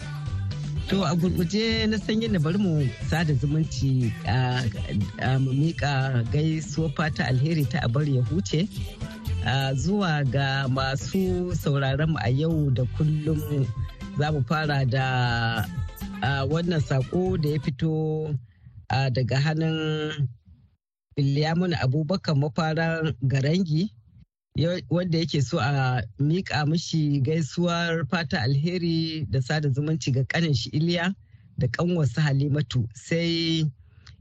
To 0.90 1.02
a 1.02 1.16
gurguje 1.18 1.90
na 1.90 1.98
san 1.98 2.22
yadda 2.22 2.38
bari 2.38 2.58
mu 2.62 2.86
sada 3.10 3.34
zumunci 3.34 4.14
a 4.30 4.62
mu 5.42 5.50
miƙa 5.58 6.22
gaisuwa 6.30 6.94
fata 6.96 7.26
alheri 7.26 7.66
ta 7.66 7.80
a 7.82 7.90
bari 7.90 8.16
ya 8.16 8.24
huce. 8.30 8.70
Zuwa 9.74 10.22
ga 10.30 10.68
masu 10.70 11.50
sauraron 11.58 12.14
mu 12.14 12.20
a 12.22 12.30
yau 12.30 12.70
da 12.70 12.84
kullum 12.94 13.66
za 14.20 14.32
mu 14.32 14.44
fara 14.46 14.86
da 14.86 15.66
wannan 16.46 16.82
sako 16.82 17.38
da 17.42 17.50
ya 17.50 17.60
fito 17.60 18.30
daga 18.90 19.38
hannun 19.42 20.30
Bilyamun 21.18 21.74
Abubakar 21.80 22.36
mafaran 22.36 23.16
Garangi. 23.24 23.90
Wanda 24.90 25.18
yake 25.18 25.42
so 25.42 25.60
a 25.60 26.02
miƙa 26.20 26.66
mishi 26.68 27.22
gaisuwar 27.22 28.06
fata 28.10 28.42
alheri 28.42 29.26
da 29.30 29.42
sada 29.42 29.70
zumunci 29.70 30.12
ga 30.12 30.24
kanin 30.24 30.54
shi 30.54 30.70
iliya 30.70 31.14
da 31.58 31.68
kanwarsa 31.68 32.22
halimatu 32.22 32.88
sai 32.94 33.66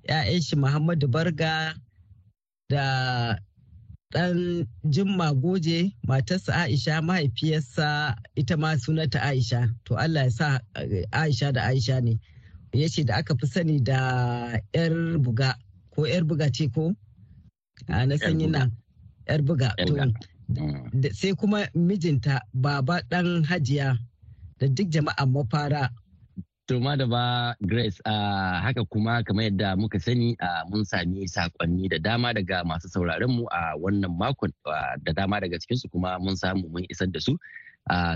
'ya'yan 0.09 0.43
shi 0.43 0.57
Muhammadu 0.57 1.09
Barga 1.09 1.75
da 2.69 3.39
ɗan 4.13 4.67
Jimma 4.85 5.33
Goje 5.35 5.93
matarsa 6.07 6.53
Aisha 6.55 7.03
mahaifiyarsa 7.03 8.17
ita 8.35 8.57
ma 8.57 8.77
sunanta 8.77 9.21
Aisha. 9.23 9.71
To 9.85 9.95
Allah 9.97 10.25
ya 10.25 10.31
sa 10.31 10.61
eh, 10.77 11.05
Aisha 11.13 11.53
da 11.53 11.63
Aisha 11.67 12.01
ne. 12.03 12.19
Ya 12.73 12.89
ce 12.89 13.05
da 13.05 13.17
aka 13.17 13.35
fi 13.41 13.47
sani 13.47 13.81
da 13.81 14.59
'yar 14.75 15.19
buga 15.19 15.55
ko 15.95 16.05
'yar 16.07 16.25
buga 16.25 16.51
ce 16.53 16.69
ko? 16.69 16.95
Na 17.89 18.17
sanyi 18.19 18.47
na 18.51 18.71
'yar 19.29 19.41
buga. 19.43 19.71
To 19.79 21.09
sai 21.13 21.33
kuma 21.35 21.67
mijinta 21.75 22.41
baba 22.53 23.01
ɗan 23.11 23.45
hajiya 23.49 23.97
da 24.59 24.67
duk 24.69 24.89
jama'an 24.93 25.29
mafara 25.33 25.89
To 26.67 26.81
da 26.81 27.05
ba 27.07 27.53
Grace 27.61 28.01
uh, 28.09 28.57
haka 28.65 28.85
kuma 28.89 29.21
kamar 29.23 29.45
yadda 29.53 29.77
muka 29.77 30.01
sani 30.01 30.33
uh, 30.41 30.65
mun 30.73 30.85
sami 30.85 31.29
saƙonni 31.29 31.89
da 31.93 31.99
dama 32.01 32.33
daga 32.33 32.65
masu 32.65 32.89
sauraron 32.89 33.29
mu 33.37 33.45
a 33.53 33.77
uh, 33.77 33.81
wannan 33.85 34.17
makon 34.17 34.49
da 35.05 35.13
dama 35.13 35.41
daga 35.41 35.61
cikinsu 35.61 35.93
kuma 35.93 36.17
mun 36.19 36.37
samu 36.37 36.65
mun 36.73 36.85
isar 36.89 37.07
da 37.13 37.21
su. 37.21 37.37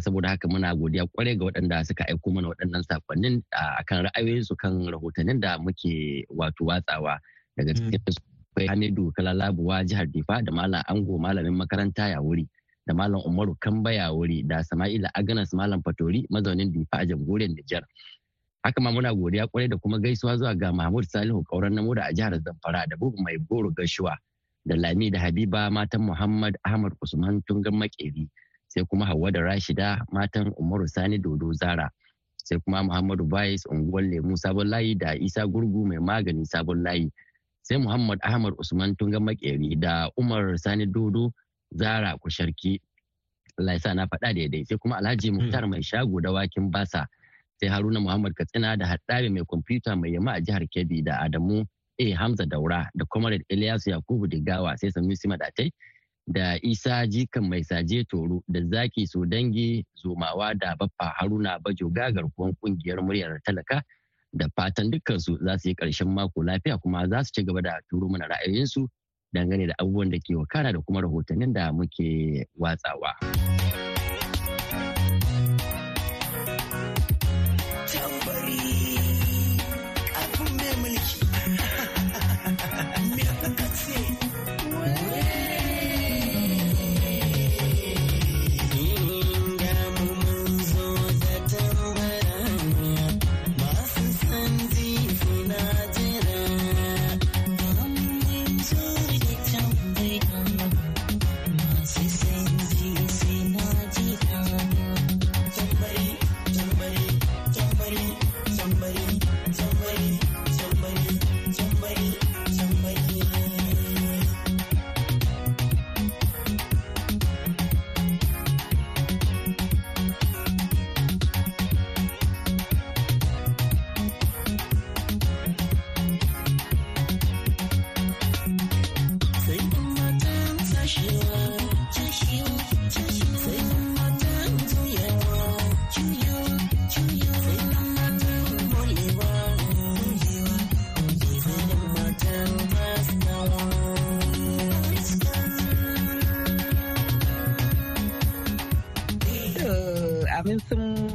saboda 0.00 0.28
haka 0.32 0.48
muna 0.48 0.72
godiya 0.72 1.04
ƙwarai 1.12 1.36
ga 1.36 1.44
waɗanda 1.44 1.84
suka 1.84 2.04
aiko 2.08 2.32
mana 2.32 2.48
waɗannan 2.48 2.82
sakonnin 2.88 3.44
akan 3.52 4.08
ra'ayoyinsu 4.08 4.56
kan 4.56 4.80
rahotannin 4.88 5.40
da 5.40 5.58
muke 5.60 6.24
wato 6.32 6.64
watsawa 6.64 7.20
daga 7.56 7.72
mm. 7.76 7.92
Akwai 8.58 8.66
Hamidu 8.66 9.12
Kalalabuwa 9.12 9.84
jihar 9.84 10.06
Difa 10.06 10.42
da 10.42 10.52
Malam 10.52 10.82
Ango 10.88 11.18
malamin 11.18 11.54
makaranta 11.54 12.08
ya 12.08 12.20
wuri 12.20 12.48
da 12.86 12.94
Malam 12.94 13.22
Umaru 13.26 13.54
Kamba 13.60 13.92
ya 13.92 14.10
wuri 14.12 14.42
da 14.42 14.64
Sama'ila 14.64 15.10
Aganas 15.14 15.54
Malam 15.54 15.82
Fatori 15.82 16.26
mazaunin 16.30 16.72
Difa 16.72 16.98
a 16.98 17.06
jamhuriyar 17.06 17.54
Nijar. 17.54 17.84
haka 18.62 18.80
ma 18.80 18.90
muna 18.92 19.14
godiya 19.14 19.46
ƙwarai 19.46 19.68
da 19.68 19.76
kuma 19.76 19.98
gaisuwa 19.98 20.36
zuwa 20.36 20.54
ga 20.54 20.72
mahmud 20.72 21.04
salihu 21.06 21.42
kauran 21.44 21.74
namo 21.74 21.94
da 21.94 22.04
a 22.10 22.12
jihar 22.12 22.34
zamfara 22.42 22.86
da 22.88 22.96
bugu 22.96 23.22
mai 23.22 23.38
goro 23.38 23.70
gashuwa 23.70 24.18
da 24.66 24.76
lami 24.76 25.10
da 25.10 25.20
habiba 25.20 25.70
matan 25.70 26.02
muhammad 26.02 26.58
ahmad 26.66 26.92
usman 27.00 27.40
tungan 27.46 27.74
makeri 27.74 28.28
sai 28.68 28.84
kuma 28.84 29.06
hauwa 29.06 29.30
da 29.32 29.40
rashida 29.40 30.04
matan 30.12 30.52
umaru 30.58 30.88
sani 30.88 31.18
dodo 31.18 31.52
zara 31.54 31.88
sai 32.36 32.58
kuma 32.58 32.82
muhammadu 32.82 33.24
bayis 33.24 33.62
unguwar 33.70 34.04
lemu 34.04 34.36
sabon 34.36 34.66
layi 34.68 34.94
da 34.98 35.14
isa 35.14 35.46
gurgu 35.46 35.86
mai 35.86 35.98
magani 36.02 36.44
sabon 36.46 36.82
layi 36.82 37.12
sai 37.68 37.76
muhammad 37.76 38.16
ahmad 38.24 38.54
usman 38.56 38.96
tungan 38.96 39.20
makeri 39.28 39.76
da 39.76 40.08
umar 40.16 40.56
sani 40.56 40.86
dodo 40.88 41.32
zara 41.76 42.16
kusharki. 42.16 42.80
Allah 43.58 43.72
ya 43.74 43.80
sa 43.80 43.94
na 43.94 44.06
faɗa 44.06 44.32
daidai. 44.34 44.64
Sai 44.64 44.78
kuma 44.78 44.96
alhaji 44.96 45.30
muktar 45.30 45.68
mai 45.68 45.82
shago 45.82 46.20
da 46.20 46.32
wakin 46.32 46.70
basa. 46.70 47.04
Sai 47.60 47.68
haruna 47.68 48.00
muhammad 48.00 48.32
katsina 48.34 48.76
da 48.76 48.86
haɗari 48.86 49.28
mai 49.28 49.42
kwamfuta 49.44 49.96
mai 50.00 50.14
yamma 50.16 50.32
a 50.32 50.40
jihar 50.40 50.64
kebbi 50.72 51.04
da 51.04 51.18
adamu 51.20 51.66
a. 52.00 52.06
Hamza 52.14 52.46
daura 52.46 52.88
da 52.94 53.04
comrade 53.04 53.44
ilyasu 53.50 53.90
yakubu 53.90 54.26
digawa 54.26 54.78
sai 54.78 54.90
sanusi 54.90 55.28
madatai 55.28 55.70
da 56.26 56.56
isa 56.62 57.06
jikan 57.06 57.48
mai 57.48 57.62
saje 57.64 58.04
toro 58.08 58.40
da 58.48 58.60
zaki 58.64 59.06
so 59.06 59.24
dangi 59.26 59.84
zomawa 59.96 60.54
da 60.54 60.76
baffa 60.78 61.12
haruna 61.18 61.58
bajo 61.58 61.88
gagar 61.90 62.24
kuwan 62.36 62.52
ƙungiyar 62.62 63.00
muryar 63.02 63.40
talaka 63.44 63.82
da 64.32 64.46
fatan 64.56 64.90
dukkansu 64.90 65.38
za 65.44 65.58
su 65.58 65.68
yi 65.68 65.74
ƙarshen 65.74 66.08
mako 66.08 66.42
lafiya 66.42 66.78
kuma 66.78 67.08
za 67.08 67.24
su 67.24 67.32
ci 67.32 67.42
gaba 67.44 67.62
da 67.62 67.80
turo 67.90 68.08
mana 68.08 68.28
ra'ayoyinsu 68.28 68.86
dangane 69.34 69.66
da 69.66 69.74
abubuwan 69.78 70.10
da 70.10 70.18
ke 70.18 70.34
wakana 70.36 70.72
da 70.72 70.80
kuma 70.80 71.00
rahotannin 71.00 71.52
da 71.52 71.72
muke 71.72 72.46
watsawa. 72.58 73.16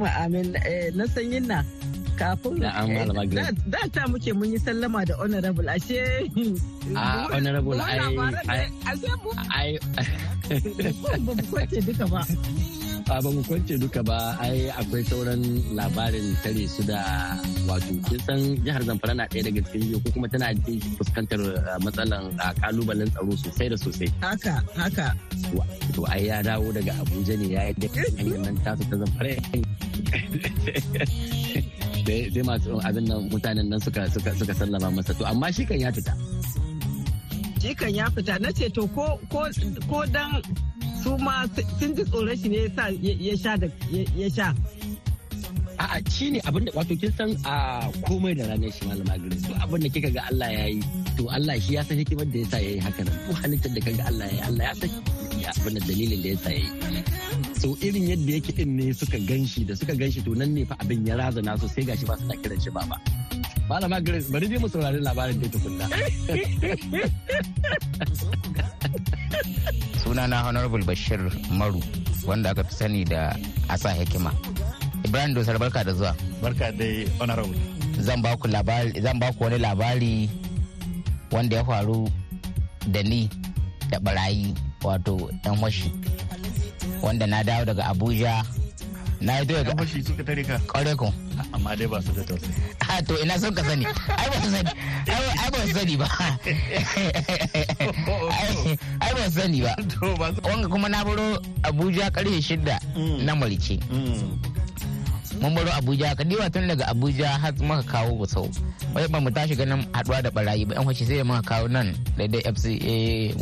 Amin. 0.08 0.56
Eh, 0.66 0.92
na 0.96 1.06
sanyin 1.08 1.46
na. 1.48 1.60
Kafin 2.14 2.62
eh, 2.62 3.50
da 3.66 3.82
ta 3.90 4.06
muke 4.06 4.32
mun 4.38 4.54
yi 4.54 4.60
sallama 4.62 5.02
da 5.06 5.18
honorable 5.18 5.66
ashe 5.66 5.98
a 5.98 6.94
ah, 6.94 7.26
honorable 7.34 7.74
ai 7.82 8.70
ai 9.50 9.72
ba 11.02 11.18
mu 11.26 11.34
ƙwace 11.50 11.80
duka 11.82 12.06
ba. 12.06 12.22
A 13.12 13.20
ba 13.20 13.30
mu 13.36 13.44
kwance 13.44 13.76
duka 13.76 14.00
ba. 14.06 14.38
Ai 14.40 14.72
akwai 14.72 15.04
sauran 15.04 15.44
labarin 15.76 16.32
tare 16.40 16.64
su 16.72 16.84
da 16.88 17.04
wato 17.68 17.92
kin 18.08 18.20
san 18.24 18.40
jihar 18.64 18.80
zamfara 18.88 19.12
na 19.16 19.28
ɗaya 19.28 19.44
daga 19.52 19.62
cikin 19.68 20.00
ko 20.04 20.08
kuma 20.16 20.28
tana 20.32 20.48
fuskantar 20.98 21.42
ah, 21.68 21.78
matsalan 21.84 22.32
ah, 22.40 22.54
kalubalen 22.64 23.10
tsaro 23.12 23.34
sosai 23.44 23.68
da 23.72 23.78
sosai. 23.78 24.08
Haka 24.24 24.56
haka. 24.80 25.08
To 25.96 26.02
ai 26.08 26.32
ya 26.32 26.40
dawo 26.48 26.72
daga 26.72 26.94
abuja 27.04 27.36
ne 27.40 27.48
ya 27.56 27.62
yi 27.68 27.74
da 27.82 27.88
hanyar 28.18 28.40
nan 28.46 28.56
tasu 28.64 28.84
ta 28.90 28.96
zamfara. 29.02 29.34
Dai 32.08 32.44
masu 32.44 32.76
abin 32.88 33.06
nan 33.08 33.20
mutanen 33.32 33.66
nan 33.72 33.80
suka 33.80 34.02
suka 34.12 34.54
sallama 34.60 34.90
masa. 35.00 35.14
To 35.18 35.24
amma 35.32 35.48
shi 35.56 35.64
kan 35.70 35.80
ya 35.80 35.90
fita. 35.96 36.14
Shi 37.62 37.72
kan 37.80 37.92
ya 37.98 38.06
fita. 38.16 38.34
Na 38.44 38.50
ce 38.58 38.68
to 38.76 38.84
ko 38.96 39.20
ko 39.32 40.00
dan 40.16 40.42
su 41.02 41.12
ma 41.26 41.36
sun 41.80 41.92
ji 41.96 42.04
tsoron 42.10 42.36
shi 42.42 42.48
ne 42.54 42.60
ya 43.28 43.34
sha 43.44 43.54
ya 44.22 44.28
sha. 44.36 44.48
A'a 45.84 45.98
shi 46.16 46.26
ne 46.34 46.40
abin 46.48 46.66
da 46.68 46.72
wato 46.78 46.94
kin 47.02 47.12
san 47.18 47.32
a 47.54 47.56
komai 48.06 48.34
da 48.38 48.44
ranar 48.52 48.72
shi 48.76 48.84
malama 48.90 49.16
gari 49.22 49.38
to 49.46 49.52
abin 49.64 49.80
da 49.84 49.90
kika 49.94 50.10
ga 50.16 50.22
Allah 50.32 50.50
ya 50.58 50.66
yi 50.76 50.80
to 51.18 51.24
Allah 51.36 51.56
shi 51.64 51.72
ya 51.78 51.82
san 51.88 51.98
hikimar 52.00 52.28
da 52.34 52.38
yasa 52.44 52.58
yayi 52.66 52.80
haka 52.86 53.02
nan. 53.08 53.16
Ko 53.26 53.32
halittar 53.42 53.72
da 53.76 53.82
kaga 53.88 54.04
Allah 54.12 54.28
ya 54.30 54.36
yi 54.38 54.42
Allah 54.50 54.64
ya 54.70 54.74
san 54.80 54.92
abin 55.60 55.74
da 55.78 55.82
dalilin 55.88 56.20
da 56.24 56.30
yasa 56.36 56.50
yayi 56.56 56.70
so 57.64 57.72
irin 57.80 58.12
yadda 58.12 58.32
yake 58.36 58.52
din 58.60 58.76
ne 58.76 58.92
suka 58.92 59.16
gan 59.24 59.48
shi 59.48 59.64
da 59.68 59.72
suka 59.80 59.96
gan 59.96 60.12
shi 60.12 60.20
to 60.26 60.32
nan 60.40 60.52
ne 60.56 60.64
fa 60.70 60.76
abin 60.84 61.00
ya 61.08 61.16
razana 61.20 61.52
so 61.62 61.68
sai 61.74 61.84
gashi 61.90 62.04
ba 62.10 62.16
su 62.20 62.26
kiran 62.44 62.60
shi 62.64 62.70
baba 62.78 62.98
malama 63.72 63.98
grace 64.08 64.28
bari 64.34 64.48
dai 64.52 64.60
mu 64.64 64.68
saurari 64.74 65.00
labarin 65.08 65.38
da 65.44 65.48
tukunna. 65.54 65.86
Sunana 70.04 70.38
honorable 70.48 70.84
bashir 70.90 71.22
maru 71.60 71.80
wanda 72.28 72.50
aka 72.52 72.64
fi 72.68 72.74
sani 72.80 73.02
da 73.14 73.22
asa 73.76 73.90
hikima 74.00 74.32
ibrahim 75.08 75.32
dosar 75.40 75.56
barka 75.64 75.80
da 75.88 75.94
zuwa. 75.96 76.12
Barka 76.44 76.68
dai 76.80 76.92
honorable. 77.24 77.56
Zan 78.10 78.20
ba 78.28 78.36
ku 78.44 78.48
labari 78.52 78.92
zan 79.08 79.18
ba 79.24 79.32
ku 79.40 79.48
wani 79.48 79.58
labari 79.68 80.14
wanda 81.32 81.56
ya 81.62 81.66
faru 81.72 82.02
da 82.92 83.00
ni 83.08 83.22
da 83.92 83.98
barayi 84.04 84.52
wato 84.84 85.16
yan 85.48 85.56
washi. 85.64 85.88
Wanda 87.04 87.28
na 87.28 87.44
dawo 87.44 87.66
daga 87.68 87.84
abuja. 87.92 88.44
Na 89.22 89.40
yi 89.40 89.46
daga 89.46 89.72
abuja 89.76 90.00
suka 90.08 90.24
tare 90.24 90.44
ka? 90.48 90.58
Kun 90.72 91.12
amma 91.54 91.76
dai 91.76 91.88
ba 91.92 92.00
su 92.02 92.12
da 92.16 92.24
tausayi. 92.24 92.56
A 92.88 93.02
to 93.08 93.14
ina 93.24 93.36
son 93.40 93.52
ka 93.56 93.64
sani. 93.68 93.86
Ai 94.20 94.28
ba 94.32 94.38
su 94.44 94.50
sani. 94.56 94.72
Ai 95.44 95.50
ba 95.52 95.60
su 95.68 95.72
sani 95.76 95.96
ba. 96.00 96.08
Ai 99.04 99.12
ba 99.16 99.24
su 99.28 99.36
sani 99.40 99.60
ba. 99.66 99.74
Wanga 100.48 100.68
kuma 100.72 100.88
na 100.90 101.04
baro 101.04 101.28
abuja 101.68 102.08
ƙarfe 102.12 102.40
shida 102.42 102.80
mm. 102.96 103.24
na 103.26 103.36
marice 103.36 103.80
mm. 103.92 104.40
mun 105.42 105.52
baro 105.56 105.72
abuja 105.76 106.16
ka 106.16 106.24
diba 106.24 106.48
tun 106.52 106.68
daga 106.72 106.88
abuja 106.92 107.36
har 107.42 107.52
muka 107.60 107.84
kawo 107.84 108.16
gusau. 108.16 108.48
Wai 108.96 109.08
ba 109.12 109.20
mu 109.20 109.30
tashi 109.32 109.56
ganin 109.56 109.84
haɗuwa 109.92 110.22
da 110.24 110.30
barayi 110.32 110.64
ba. 110.68 110.76
Yan 110.80 110.86
fashi 110.88 111.04
sai 111.06 111.18
da 111.20 111.24
muka 111.28 111.42
kawo 111.44 111.68
nan 111.68 111.92
daidai 112.18 112.44
fca 112.56 112.72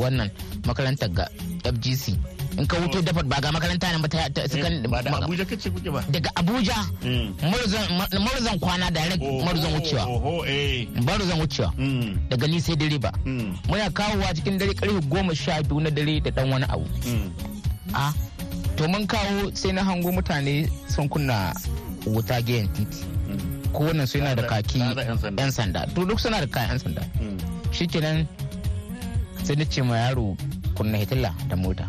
wannan 0.02 0.30
makarantar 0.65 1.10
ga 1.13 1.26
fgc 1.65 2.17
in 2.58 2.68
ka 2.68 2.78
wuce 2.78 3.02
dafa 3.02 3.24
ba 3.24 3.40
ga 3.42 3.52
makaranta 3.52 3.92
nan 3.92 4.02
ba 4.02 4.08
ta 4.08 4.28
sukan 4.48 4.84
ba 4.92 5.02
da 5.02 5.12
abuja 5.24 5.46
kace 5.46 5.70
kuke 5.72 5.90
ba? 5.92 6.04
Daga 6.12 6.30
abuja 6.36 6.76
Mm. 7.02 7.34
marzan 8.20 8.60
kwana 8.60 8.92
direct 8.92 9.22
marzan 9.24 9.72
wucewa. 9.74 10.04
oho 10.06 10.46
eh. 10.46 10.88
Marzan 11.06 11.40
wucewa. 11.40 11.72
Mm. 11.78 12.18
daga 12.30 12.48
ni 12.48 12.60
sai 12.62 12.76
direba. 12.76 13.12
Mm. 13.26 13.56
muna 13.68 13.90
kawowa 13.90 14.34
cikin 14.36 14.58
dare 14.58 14.74
ƙarfe 14.74 15.02
goma 15.10 15.34
sha 15.36 15.62
biyu 15.64 15.80
na 15.82 15.90
dare 15.90 16.20
da 16.20 16.30
dan 16.32 16.50
wani 16.52 16.66
abu. 16.70 16.86
A 17.94 18.14
to 18.76 18.88
mun 18.88 19.08
kawo 19.08 19.52
sai 19.56 19.72
na 19.72 19.84
hango 19.84 20.12
mutane 20.12 20.70
sun 20.88 21.08
kunna 21.10 21.54
wuta 22.06 22.42
gehen 22.44 22.68
titi. 22.74 23.04
Kowanne 23.72 24.06
su 24.08 24.18
yana 24.20 24.36
da 24.36 24.44
kaki 24.44 24.80
'yan 24.80 25.52
sanda. 25.52 25.88
to 25.96 26.04
duk 26.06 26.20
suna 26.20 26.40
da 26.44 26.48
kayan 26.48 26.76
'yan 26.76 26.80
sanda. 26.80 27.04
Shikenan 27.72 28.28
sai 29.44 29.56
na 29.56 29.64
ce 29.66 29.82
ma 29.82 29.96
yaro 29.96 30.36
kunna 30.76 30.98
hitila 31.00 31.32
da 31.48 31.56
mota. 31.56 31.88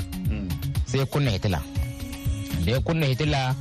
Sai 0.92 1.06
kunna 1.06 1.30
hitila. 1.30 1.60
Da 2.64 2.72
ya 2.72 2.80
kunna 2.80 3.06
hitila 3.06 3.54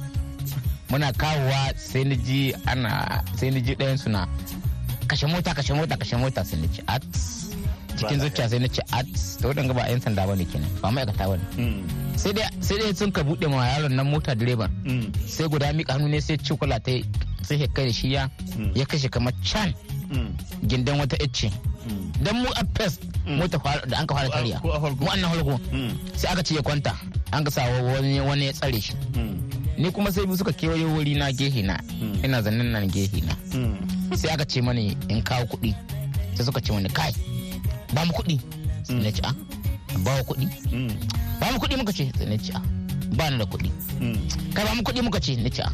muna 0.89 1.11
kawowa 1.13 1.71
sai 1.75 2.03
na 2.03 2.15
ji 2.15 2.53
ana 2.67 3.23
sai 3.39 3.49
na 3.51 3.59
ji 3.59 3.75
ɗayan 3.75 3.97
suna 3.97 4.27
kashe 5.07 5.25
mota 5.27 5.53
kashe 5.53 5.73
mota 5.73 5.95
kashe 5.97 6.15
mota 6.19 6.43
sai 6.43 6.59
na 6.59 6.67
ce 6.67 6.83
at. 6.87 7.03
Cikin 7.97 8.19
zuciya 8.19 8.49
sai 8.49 8.59
na 8.59 8.67
ce 8.67 8.81
at. 8.91 9.07
To 9.41 9.47
wadanda 9.47 9.73
ba 9.73 9.87
'yan 9.89 10.01
sanda 10.01 10.27
ba 10.27 10.35
ne 10.35 10.45
kenan 10.45 10.69
ba 10.81 10.91
ma'aikata 10.91 11.27
ba 11.31 11.35
ne. 11.39 11.45
Mm. 11.57 11.83
sai 12.19 12.33
dai 12.35 12.47
sai 12.59 12.77
dai 12.77 12.93
sun 12.93 13.11
ka 13.11 13.23
buɗe 13.23 13.47
ma 13.47 13.63
yaron 13.65 13.95
nan 13.95 14.05
mota 14.11 14.35
direban. 14.35 14.69
Mm. 14.83 15.07
sai 15.27 15.47
guda 15.47 15.73
mika 15.73 15.93
hannu 15.95 16.07
ne 16.11 16.19
sai 16.21 16.37
cikula 16.37 16.79
ta 16.79 16.91
sai 17.41 17.57
ya 17.63 17.67
kai 17.71 17.91
shi 17.91 18.11
ya 18.13 18.27
Mm. 18.59 18.75
ya 18.75 18.85
kashe 18.85 19.07
kamar 19.09 19.31
can 19.47 19.71
gindan 20.67 20.99
wata 20.99 21.15
icce 21.23 21.47
dan 22.21 22.35
mu 22.43 22.49
a 22.53 22.61
fes 22.77 22.99
mota 23.25 23.57
da 23.87 23.97
an 23.97 24.05
ka 24.05 24.13
fara 24.15 24.29
karya. 24.29 24.59
mu 24.99 25.07
annan 25.09 25.31
harko 25.31 25.55
sai 26.19 26.31
aka 26.35 26.43
ce 26.43 26.55
ya 26.59 26.61
kwanta. 26.61 26.91
An 27.31 27.43
ka 27.43 27.51
sa 27.51 27.61
wani 27.81 28.19
wani 28.19 28.45
ya 28.45 28.53
tsare 28.53 28.79
shi. 28.81 28.93
Mm. 29.15 29.37
ni 29.77 29.91
kuma 29.91 30.11
sai 30.11 30.25
biyu 30.25 30.37
suka 30.37 30.51
kewaye 30.53 30.85
wuri 30.85 31.15
na 31.15 31.31
gehe 31.31 31.61
na. 31.63 31.79
Mm. 32.01 32.25
ina 32.25 32.41
zannin 32.41 32.71
nan 32.71 32.87
gehe 32.91 33.21
na. 33.25 33.33
Mm. 33.55 33.75
sai 34.15 34.29
aka 34.33 34.45
ce 34.45 34.61
mani 34.61 34.97
in 35.09 35.21
kawo 35.23 35.45
kuɗi. 35.45 35.73
Sai 36.35 36.45
suka 36.45 36.59
ce 36.61 36.71
mani 36.73 36.89
kai 36.89 37.11
ba 37.93 38.05
mu 38.05 38.11
kuɗi. 38.13 38.39
Sai 38.83 38.95
na 38.99 39.11
ce 39.11 39.21
a 39.23 39.31
ba 40.03 40.11
wa 40.15 40.23
kuɗi. 40.23 40.47
Ba 41.39 41.51
mu 41.51 41.57
kuɗi 41.59 41.75
muka 41.77 41.91
ce. 41.93 42.11
Sai 42.17 42.25
na 42.27 42.37
ce 42.37 42.51
a 42.53 42.61
ba 43.17 43.29
ni 43.31 43.37
da 43.37 43.45
kuɗi. 43.45 43.69
Kai 44.53 44.63
ba 44.65 44.75
mu 44.75 44.81
kuɗi 44.83 45.01
muka 45.01 45.19
ce. 45.19 45.35
Na 45.35 45.49
ce 45.49 45.61
a 45.63 45.71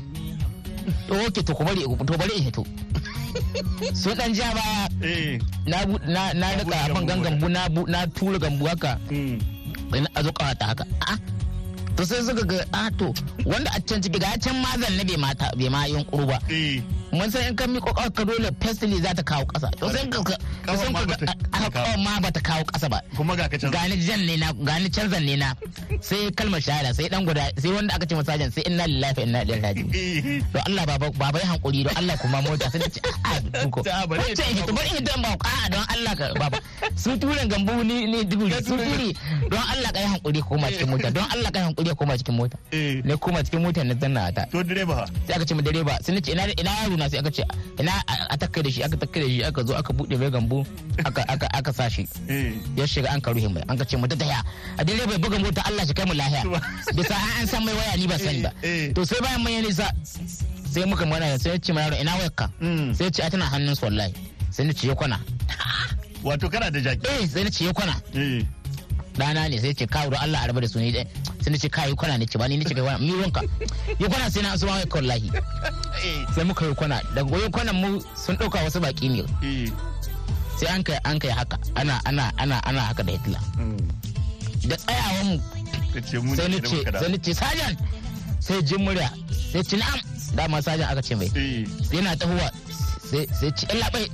to 1.07 1.13
oke 1.19 1.43
to 1.43 1.53
ku 1.53 1.63
bari 1.63 1.83
to 1.83 2.17
bari 2.17 2.37
in 2.37 2.43
hito. 2.47 2.63
Sun 3.93 4.15
dan 4.17 4.33
ja 4.33 4.49
baya 4.55 4.87
Eh. 5.03 5.37
na 5.67 5.83
na 6.07 6.33
na 6.33 6.47
Ka 6.47 6.63
riƙa 6.63 6.77
abin 6.89 7.05
gambu 7.05 7.05
gan 7.05 7.21
gambu 7.21 7.47
na 7.91 8.05
tura 8.07 8.39
gambu 8.39 8.65
haka. 8.65 8.97
A 10.15 10.23
zo 10.23 10.31
ƙawata 10.31 10.65
haka. 10.65 10.85
A 11.11 11.17
to 11.97 12.05
sai 12.05 12.21
suka 12.21 12.43
ga 12.45 12.59
a 12.73 12.91
to 12.99 13.07
wanda 13.45 13.69
a 13.75 13.81
can 13.81 13.99
ciki 14.01 14.19
ga 14.21 14.37
can 14.43 14.55
bai 15.09 15.17
mata 15.17 15.47
bai 15.57 15.69
ma 15.69 15.81
yunkuru 15.85 16.25
ba 16.27 16.37
Eh. 16.49 16.81
Mun 17.11 17.31
san 17.31 17.47
in 17.47 17.55
kan 17.55 17.73
kawai 17.79 18.09
ka 18.15 18.23
dole 18.23 18.49
festily 18.61 18.99
za 19.01 19.13
ta 19.13 19.23
kawo 19.23 19.45
ƙasa. 19.45 19.69
To 19.79 19.87
ka 19.87 20.73
ma 20.91 20.99
ka 20.99 21.05
bata 21.07 21.25
ga 21.25 21.33
a- 21.55 22.41
kawo. 22.41 22.63
ƙasa 22.67 22.87
ba. 22.89 22.99
Kuma 23.15 23.35
ga 23.35 23.47
ka 23.47 23.57
can. 23.57 23.71
Gani 23.71 23.95
jan 23.97 24.25
ne 24.25 24.35
na 24.37 24.51
gani 24.53 24.89
canzan 24.89 25.23
ne 25.25 25.35
na. 25.35 25.53
Sai 26.01 26.29
kalmar 26.35 26.59
shahada 26.61 26.93
sai 26.93 27.07
dan 27.09 27.25
guda 27.25 27.47
sai 27.57 27.71
wanda 27.71 27.93
aka 27.95 28.05
ce 28.05 28.15
masa 28.15 28.37
jan 28.37 28.51
sai 28.51 28.63
inna 28.67 28.83
lillahi 28.87 29.21
inna 29.23 29.39
ilaihi 29.43 29.61
raji'un. 29.63 30.43
Don 30.53 30.61
Allah 30.67 30.83
baba 30.85 31.07
baba 31.11 31.39
ya 31.39 31.45
hankuri 31.55 31.83
don 31.83 31.95
Allah 31.97 32.15
kuma 32.21 32.41
mota 32.41 32.69
sai 32.71 32.79
ce 32.91 32.99
a 33.23 33.39
duko. 33.63 33.81
Ta 33.83 34.03
ya 34.03 34.35
sai 34.35 34.53
hito 34.53 34.73
bari 34.73 34.89
hito 34.89 35.13
ba 35.23 35.31
a 35.39 35.69
don 35.71 35.83
Allah 35.93 36.13
ka 36.15 36.25
baba 36.39 36.57
su 36.95 37.17
turen 37.17 37.47
gambu 37.47 37.83
ni 37.83 38.05
ni 38.11 38.23
duguri 38.25 38.53
su 38.63 38.75
turi 38.75 39.09
don 39.49 39.63
Allah 39.73 39.89
ka 39.95 39.99
yi 39.99 40.07
hankuri 40.11 40.41
ko 40.41 40.47
koma 40.57 40.67
cikin 40.71 40.89
mota 40.89 41.11
don 41.11 41.25
Allah 41.33 41.49
ka 41.51 41.59
yi 41.59 41.65
hankuri 41.65 41.89
ko 41.89 41.95
koma 41.95 42.13
cikin 42.17 42.35
mota. 42.35 42.57
Eh. 42.71 43.01
ne 43.05 43.15
koma 43.17 43.43
cikin 43.43 43.61
mota 43.61 43.83
na 43.83 43.93
zanna 43.95 44.31
ta. 44.35 44.43
To 44.51 44.63
direba 44.63 45.05
sai 45.27 45.35
aka 45.35 45.45
ce 45.45 45.53
mu 45.53 45.61
direba 45.61 45.93
sai 46.03 46.13
nace 46.15 46.31
ina 46.31 46.43
ina 46.57 46.71
yaro 46.81 46.95
na 46.97 47.06
sai 47.09 47.19
aka 47.19 47.31
ce 47.31 47.43
ina 47.79 47.91
a- 48.07 48.37
takkai 48.37 48.63
da 48.63 48.69
shi 48.69 48.83
aka 48.83 48.97
takkai 48.97 49.21
da 49.23 49.27
shi 49.29 49.43
aka 49.43 49.63
zo 49.65 49.73
aka 49.75 49.93
buɗe 49.93 50.17
mai 50.17 50.29
gambu 50.31 50.65
aka 51.05 51.21
aka 51.27 51.47
aka 51.53 51.71
sa 51.73 51.89
shi. 51.89 52.07
Eh. 52.27 52.53
ya 52.75 52.85
shiga 52.85 53.09
an 53.13 53.21
karuhin 53.21 53.53
mai 53.53 53.63
an 53.67 53.77
ka 53.77 53.83
ce 53.85 53.97
mu 53.97 54.07
taya 54.07 54.43
a 54.77 54.83
direba 54.83 55.11
ya 55.13 55.19
buga 55.19 55.39
mota 55.39 55.61
Allah 55.65 55.85
shi 55.85 55.93
kai 55.93 56.05
mu 56.05 56.13
lahiya. 56.13 56.43
Bisa 56.95 57.15
an 57.15 57.41
an 57.41 57.47
san 57.47 57.63
mai 57.65 57.73
waya 57.73 57.97
ni 57.97 58.07
ba 58.07 58.17
sani 58.19 58.41
ba. 58.41 58.51
Eh, 58.63 58.89
eh. 58.89 58.93
to 58.93 59.05
sai 59.05 59.19
bayan 59.21 59.41
mun 59.43 59.51
yi 59.51 59.61
nisa 59.61 59.87
sai 60.71 60.85
muka 60.85 61.05
mana 61.05 61.37
sai 61.39 61.51
ya 61.55 61.59
ce 61.59 61.73
ma 61.73 61.81
yaro 61.81 61.95
ina 62.01 62.11
wayar 62.17 62.33
ka 62.35 62.49
Mm. 62.61 62.93
sai 62.93 63.05
ya 63.05 63.11
ce 63.11 63.21
a 63.23 63.29
tana 63.29 63.45
hannun 63.45 63.75
su 63.75 63.85
wallahi. 63.85 64.13
Sai 64.49 64.65
ni 64.65 64.73
ce 64.73 64.87
ya 64.87 64.95
kwana. 64.95 65.19
Wato 66.23 66.49
kana 66.49 66.69
da 66.71 66.79
jaki? 66.79 67.05
Eh 67.07 67.27
sai 67.27 67.43
ni 67.43 67.51
ce 67.51 67.65
ya 67.65 67.73
kwana. 67.73 67.93
Eh. 68.13 68.41
Dana 69.17 69.47
ne 69.49 69.57
sai 69.59 69.73
ce 69.73 69.85
kawo 69.87 70.09
da 70.09 70.19
Allah 70.21 70.39
a 70.43 70.47
rabu 70.47 70.59
da 70.61 70.67
su 70.67 70.79
ni 70.79 70.91
dai 70.91 71.05
sai 71.41 71.51
ni 71.51 71.57
ce 71.57 71.69
kai 71.69 71.91
kwana. 71.93 72.17
Ne 72.17 72.25
ce 72.25 72.37
ba 72.37 72.47
ni 72.47 72.57
ni 72.57 72.65
ce 72.65 72.73
kai 72.73 72.83
kwana. 72.83 72.97
Mi 72.99 73.11
wanka. 73.13 73.41
Ya 73.99 74.07
kwana 74.07 74.29
sai 74.29 74.41
na 74.41 74.51
asuma 74.53 74.71
wayar 74.73 74.87
ka 74.87 74.97
wallahi. 74.99 75.31
Eh. 76.05 76.25
sai 76.35 76.43
muka 76.43 76.65
yi 76.65 76.73
kwana. 76.75 77.01
Daga 77.15 77.29
goyon 77.29 77.51
kwanan 77.51 77.75
mu 77.75 77.99
sun 78.15 78.35
ɗauka 78.37 78.63
wasu 78.63 78.79
baki 78.79 79.09
ne. 79.09 79.23
Eh. 79.41 79.69
sai 80.59 80.67
an 80.75 80.83
kai 80.83 80.97
an 81.03 81.17
kai 81.19 81.29
haka. 81.31 81.57
Ana 81.75 81.99
ana 82.05 82.31
ana 82.37 82.59
ana 82.63 82.79
haka 82.81 83.03
da 83.03 83.11
Hitler. 83.11 83.41
Da 84.67 84.75
tsayawan 84.75 85.41
mu 86.23 86.35
sai 86.35 86.47
ne 86.47 86.55
ni 86.55 86.61
da 86.61 86.67
ce 86.69 86.75
muka 86.75 86.91
da. 86.91 86.99
sai 86.99 87.09
ni 87.09 87.17
ce 87.19 87.33
sajan. 87.33 87.73
Sai 88.39 88.61
jin 88.63 88.81
murya. 88.85 89.09
Sai 89.51 89.63
ci 89.63 89.75
na'am. 89.77 89.99
Dama 90.35 90.61
sajan 90.61 90.87
aka 90.91 91.01
ce 91.01 91.15
mai. 91.15 91.31
Eh. 91.35 91.65
yana 91.91 92.15
tahowa. 92.15 92.51
Sai 93.09 93.25
sai 93.33 93.51
ci 93.57 93.65
illa 93.73 93.89
bai 93.89 94.05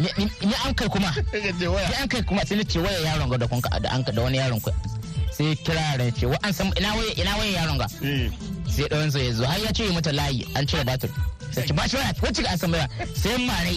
ni 0.00 0.54
an 0.64 0.74
kai 0.74 0.88
kuma? 0.88 1.10
Ce 1.32 1.52
ni 1.58 1.66
an 2.00 2.08
kai 2.08 2.22
kuma? 2.22 2.42
Sai 2.46 2.56
ni 2.56 2.64
ce 2.64 2.78
waya 2.78 2.98
yaron 3.04 3.30
ga 3.30 3.36
da 3.38 3.46
kun 3.46 3.60
ka 3.60 3.78
da 3.78 3.88
an 3.94 4.02
da 4.02 4.22
wani 4.22 4.38
yaron 4.38 4.60
ku. 4.60 4.70
Sai 5.30 5.54
kira 5.64 5.80
yaron 5.94 6.10
ce 6.14 6.26
wa 6.26 6.36
an 6.42 6.52
san 6.52 6.70
ina 6.78 6.94
waya 6.96 7.12
ina 7.20 7.32
waya 7.38 7.52
yaron 7.62 7.78
ga? 7.78 7.86
Eh. 8.02 8.28
sai 8.66 8.88
ɗayan 8.90 9.10
sa 9.10 9.18
ya 9.18 9.32
zo 9.32 9.44
har 9.46 9.58
ya 9.60 9.70
ce 9.72 9.92
mata 9.94 10.12
layi 10.12 10.42
an 10.56 10.66
cire 10.66 10.84
batir. 10.84 11.10
Sai 11.54 11.70
ba 11.72 11.86
shi 11.88 11.96
waya 11.96 12.10
wacce 12.22 12.42
an 12.46 12.58
san 12.58 12.70
waya? 12.72 12.88
Sai 13.14 13.38
mare 13.46 13.74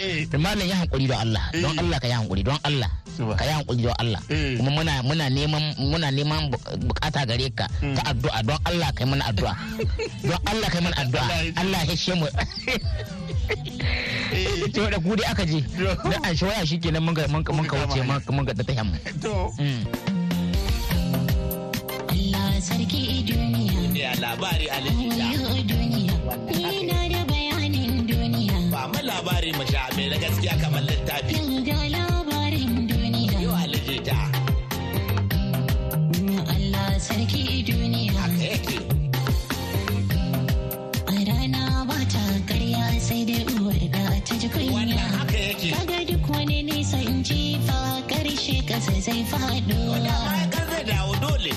Eh. 0.00 0.24
da 0.30 0.36
malam 0.38 0.64
ya 0.68 0.76
hankuri 0.80 1.06
don 1.08 1.16
Allah. 1.20 1.44
Don. 1.52 1.76
Allah 1.78 1.98
ka 2.00 2.06
yi 2.08 2.12
hankuri 2.16 2.42
don 2.44 2.58
Allah. 2.64 2.90
Ka 3.36 3.44
yi 3.44 3.52
hankuri 3.52 3.82
don 3.84 3.94
Allah. 3.98 4.20
Eh. 4.28 4.56
kuma 4.56 4.70
muna 4.76 4.92
muna 5.04 5.24
neman 5.28 5.64
muna 5.76 6.08
neman 6.12 6.48
bu- 6.52 6.64
buƙata 6.88 7.24
gare 7.28 7.48
ka 7.56 7.66
ta 7.96 8.02
addu'a. 8.12 8.40
Don 8.44 8.58
Allah 8.64 8.88
kai 8.96 9.04
mana 9.08 9.24
addu'a. 9.28 9.54
Don 10.24 10.40
Allah 10.48 10.68
kai 10.72 10.80
mana 10.80 10.96
addu'a. 11.00 11.20
Allah 11.24 11.40
ya. 11.44 11.52
Allah 11.60 11.80
ya 11.88 11.96
shi 11.96 12.12
mu. 12.16 12.26
to 14.74 14.82
da 14.90 14.98
ku 15.02 15.16
dai 15.18 15.26
aka 15.32 15.44
je 15.46 15.60
da 15.82 16.16
an 16.22 16.34
shi 16.36 16.44
waya 16.46 16.62
shikenan 16.66 17.02
mun 17.02 17.14
ga 17.14 17.26
mun 17.32 17.42
ka 17.44 17.52
mun 17.52 17.66
ka 17.66 17.76
wuce 17.82 18.00
mun 18.06 18.20
ka- 18.22 18.32
mun 18.32 18.44
ga 18.46 18.54
ta 18.54 18.62
tahiyan 18.62 18.86
mu 18.86 18.96
To. 19.24 19.34
Mm. 19.58 19.82
Allah 22.10 22.52
sarki 22.62 23.24
duniya. 23.26 23.80
Ya 23.96 24.12
labari. 24.22 24.66
Ina 26.50 26.98
da 27.12 27.20
bayanin 27.30 28.06
duniya. 28.08 28.56
Ba 28.72 28.82
mu 28.92 29.00
labari 29.08 29.50
mu 29.58 29.64
sha 29.70 29.82
mai 29.96 30.06
na 30.12 30.16
gaskiya 30.22 30.54
kamar 30.62 30.82
littafi. 30.88 31.34
Yau 31.36 31.60
ga 31.68 31.78
labarin 31.94 32.70
Yau 32.70 32.86
duniya. 32.90 33.50
alijita. 33.64 34.18
Allah 36.54 36.88
sarki 37.06 37.42
duniya. 37.68 38.12
Haka 38.20 38.44
yake. 38.54 38.76
Wanda 49.90 50.14
ma 50.26 50.40
kan 50.52 50.64
zai 50.70 50.82
dawo 50.90 51.12
dole. 51.22 51.52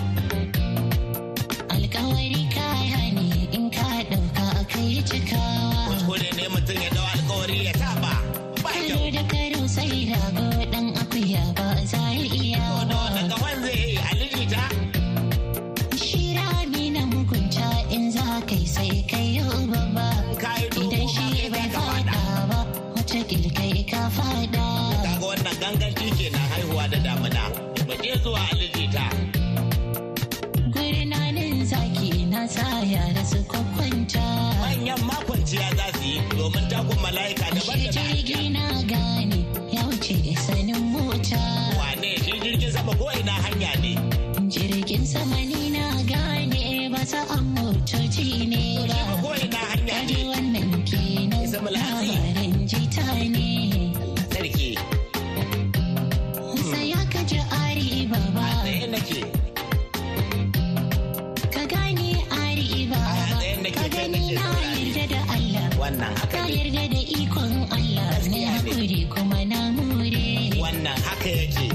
Alkawari 1.76 2.42
kaya 2.56 3.02
ne 3.18 3.28
in 3.58 3.66
ka 3.76 3.88
ɗauka 4.12 4.46
kai 4.72 5.02
cikawa. 5.10 5.80
Kuskure 5.90 6.30
ne 6.38 6.46
mutum 6.54 6.78
ya 6.84 6.90
dawo 6.96 7.08
alkawari 7.16 7.58
ya 7.68 7.74
saba. 7.82 8.14
Ba 8.64 8.70
Kano 8.74 8.88
kyau. 8.88 9.12
da 9.16 9.24
karo 9.32 9.62
sai 9.76 9.98
rago 10.12 10.46
dan 10.74 10.86
akuya 11.02 11.44
ba 11.58 11.68
za 11.92 12.02
ya 12.18 12.26
iya 12.42 12.64
Da 12.90 12.96
wannan 13.02 13.26
ba. 13.30 13.36
gawan 13.36 13.58
zai 13.66 13.78
yi 13.92 13.98
alijita. 14.10 14.64
Shi 16.06 16.22
rami 16.38 16.84
na 16.96 17.02
mugunta 17.12 17.68
in 17.96 18.04
za 18.16 18.26
kai 18.50 18.64
sai 18.76 18.92
kai 19.12 19.28
yau 19.38 19.58
babba. 19.72 20.08
Ka 20.42 20.52
Idan 20.82 21.08
shi 21.14 21.26
kai 21.38 21.50
bai 21.54 21.68
ka 21.76 21.82
faɗa. 21.90 22.20
ba, 22.50 22.60
wata 22.96 23.20
kai 23.58 23.74
ka. 23.92 24.02
Kaga 24.18 25.26
wannan 25.28 25.56
damuna. 25.62 26.23
Zuwa 28.24 28.40
alijita. 28.52 29.04
Gurnanin 30.74 31.66
zaki 31.66 32.26
na 32.32 32.48
sa 32.48 32.80
yara 32.94 33.24
su 33.26 33.44
kwakwanta. 33.44 34.24
Manyan 34.62 35.00
makwanciya 35.06 35.68
za 35.76 35.86
su 35.98 36.04
yi 36.08 36.22
domin 36.38 36.66
takun 36.72 37.00
mala'ika 37.04 37.46
daban 37.56 37.80
da 37.84 38.50
na 38.56 39.13
yarda 66.58 66.84
da 66.94 67.02
ikon 67.20 67.54
Allah. 67.76 68.10
Na 68.32 68.40
haƙuri 68.54 69.00
kuma 69.10 69.40
na 69.46 69.60
more. 69.72 70.10
Wannan 70.64 70.98
haka 71.08 71.30
yake. 71.40 71.68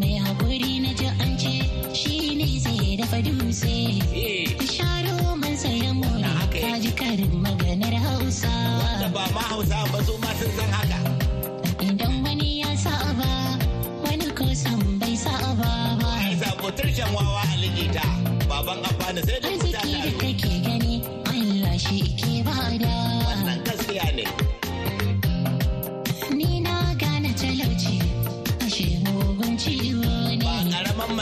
Mai 0.00 0.14
haƙuri 0.24 0.72
na 0.84 0.90
ji 0.98 1.06
an 1.22 1.30
ce 1.38 1.52
shi 1.94 2.34
ne 2.38 2.48
zai 2.64 2.96
dafa 3.00 3.18
dutse. 3.26 3.74
Eh. 4.14 4.56
Sharo 4.74 5.36
man 5.40 5.54
sayan 5.62 5.94
more. 6.00 6.18
Yake. 6.18 6.82
ji 6.82 6.90
karin 7.00 7.32
maganar 7.44 7.94
hausa. 8.06 8.52
Da 9.02 9.08
ba 9.14 9.24
ma 9.34 9.42
hausa 9.50 9.78
ba 9.92 9.98
su 10.06 10.14
ma 10.22 10.30
sun 10.40 10.50
san 10.58 10.70
haka. 10.78 10.98
Idan 11.86 12.14
wani 12.24 12.60
ya 12.62 12.70
saba 12.84 13.30
wani 14.04 14.28
ko 14.38 14.46
san 14.54 14.80
bai 14.98 15.14
ba 15.62 16.10
ai 16.24 16.34
sabo 16.42 16.66
turshen 16.78 17.10
wawa 17.16 17.42
baban 18.52 18.78
sai 19.26 19.38
da 19.40 19.50
taro 19.72 20.51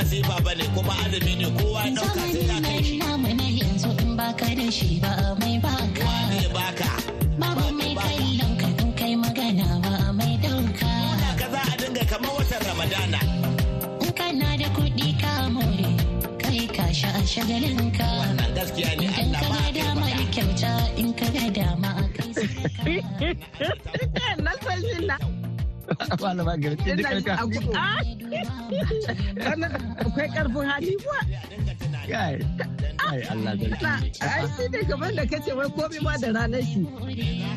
masifa 0.01 0.37
ba 0.45 0.53
ne 0.57 0.65
kuma 0.75 0.95
azumi 1.05 1.35
ne 1.41 1.49
kowa 1.59 1.81
ya 1.85 1.91
ɗauka 1.97 2.21
sai 2.33 2.47
ya 2.49 2.57
kai 2.65 2.81
shi. 2.87 2.97
Namu 3.01 3.29
na 3.39 3.45
yanzu 3.61 3.91
in 4.03 4.17
baka 4.17 4.49
da 4.59 4.67
shi 4.77 4.89
ba 5.03 5.11
mai 5.41 5.57
baka 5.65 6.09
zai 6.33 6.49
baka. 6.57 6.91
Babu 7.41 7.67
mai 7.79 7.93
kallon 8.01 8.53
ka 8.61 8.69
in 8.83 8.91
kai 8.99 9.13
magana 9.23 9.67
ba 9.85 9.93
mai 10.19 10.35
ɗauka 10.43 10.91
ka. 11.41 11.47
Za 11.53 11.61
a 11.73 11.75
dinga 11.81 12.05
kamar 12.11 12.33
watan 12.37 12.61
ramadana. 12.67 13.21
In 14.05 14.13
kana 14.19 14.49
da 14.61 14.69
kuɗi 14.77 15.09
ka 15.23 15.33
more 15.55 15.93
kai 16.43 16.61
ka 16.77 16.85
sha 16.99 17.11
shagalinka 17.33 18.07
wannan 18.21 18.51
gaskiya 18.57 18.91
ne 19.01 19.05
idan 19.05 19.37
Allah 19.37 19.41
ka 19.43 19.49
ma 19.53 19.61
ga 19.61 19.69
ya 19.77 19.85
dama 19.85 20.07
faɗa. 20.09 20.25
kyauta 20.35 20.73
in 21.01 21.09
ka 21.19 21.27
ga 21.37 21.45
dama 21.59 21.91
kai 22.17 22.31
malama 26.21 26.55
garci 26.63 26.89
da 26.97 27.03
kar 27.03 27.21
ka 27.23 27.33
Ah, 27.75 28.01
akwai 30.01 30.29
ƙarfin 30.35 30.65
hali. 30.71 30.93
Kuwa 31.01 31.21
kai 32.11 32.35
kai 33.01 33.21
Allah 33.33 33.53
garci 33.57 34.21
ai 34.25 34.45
shi 34.57 34.65
ne 34.73 34.79
gaban 34.89 35.13
da 35.17 35.25
kace 35.27 35.53
wai 35.57 35.69
komai 35.77 36.01
ma 36.03 36.15
da 36.23 36.29
ranar 36.37 36.63
shi. 36.63 36.81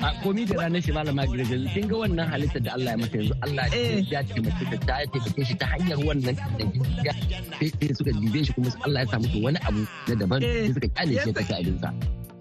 A 0.04 0.10
komi 0.24 0.44
da 0.50 0.56
ranar 0.62 0.82
shi 0.84 0.92
malama 0.92 1.24
garci 1.26 1.58
kin 1.74 1.86
ga 1.88 1.96
wannan 2.04 2.26
halitta 2.32 2.60
da 2.66 2.72
Allah 2.78 2.92
ya 2.94 2.98
mata 3.02 3.18
yanzu 3.18 3.36
Allah 3.46 3.66
Eh. 3.74 4.04
ya 4.12 4.20
taimake 4.24 4.64
ta 4.72 4.78
ta 4.88 4.94
ya 5.02 5.06
taimake 5.14 5.42
shi 5.48 5.56
ta 5.62 5.66
hanyar 5.74 6.00
wannan 6.08 6.36
da 6.36 6.64
ya 7.08 7.14
sai 7.62 7.94
suka 7.98 8.12
dibe 8.20 8.40
shi 8.46 8.52
kuma 8.54 8.70
Allah 8.86 9.00
ya 9.06 9.08
sa 9.12 9.18
musu 9.24 9.38
wani 9.44 9.60
abu 9.68 9.82
na 10.08 10.14
daban 10.22 10.40
Eh. 10.44 10.68
suka 10.74 10.88
ƙyale 10.96 11.14
shi 11.24 11.30
ya 11.30 11.34
tafi 11.38 11.54
abinsa 11.60 11.90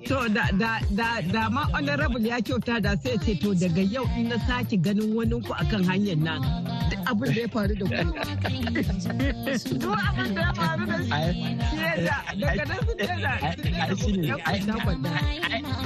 To 0.06 0.28
da 0.28 0.44
da 0.58 0.78
da 0.98 1.20
da 1.32 1.48
ma 1.48 1.62
honorable 1.72 2.20
ya 2.26 2.40
kyauta 2.40 2.80
da 2.82 2.92
sai 3.02 3.16
ce 3.24 3.34
to 3.40 3.54
daga 3.54 3.82
yau 3.94 4.04
in 4.18 4.28
na 4.28 4.36
sake 4.46 4.76
ganin 4.84 5.14
wani 5.14 5.38
ku 5.46 5.52
akan 5.54 5.82
hanyar 5.88 6.18
nan 6.26 6.40
duk 6.90 7.00
abin 7.10 7.28
da 7.34 7.40
ya 7.40 7.48
faru 7.54 7.74
da 7.80 7.84
ku. 7.86 7.90
Duk 9.78 9.98
abin 10.08 10.34
da 10.34 10.42
ya 10.42 10.52
faru 10.58 10.84
da 10.90 10.96
shi 11.06 11.10
da 12.06 12.16
daga 12.34 12.64
nan 12.66 12.80
su 12.86 14.10
daina 14.10 14.42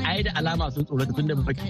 ai 0.06 0.22
da 0.24 0.30
alama 0.38 0.66
sun 0.74 0.84
tsorata 0.86 1.12
tun 1.16 1.26
da 1.28 1.34
baki. 1.34 1.68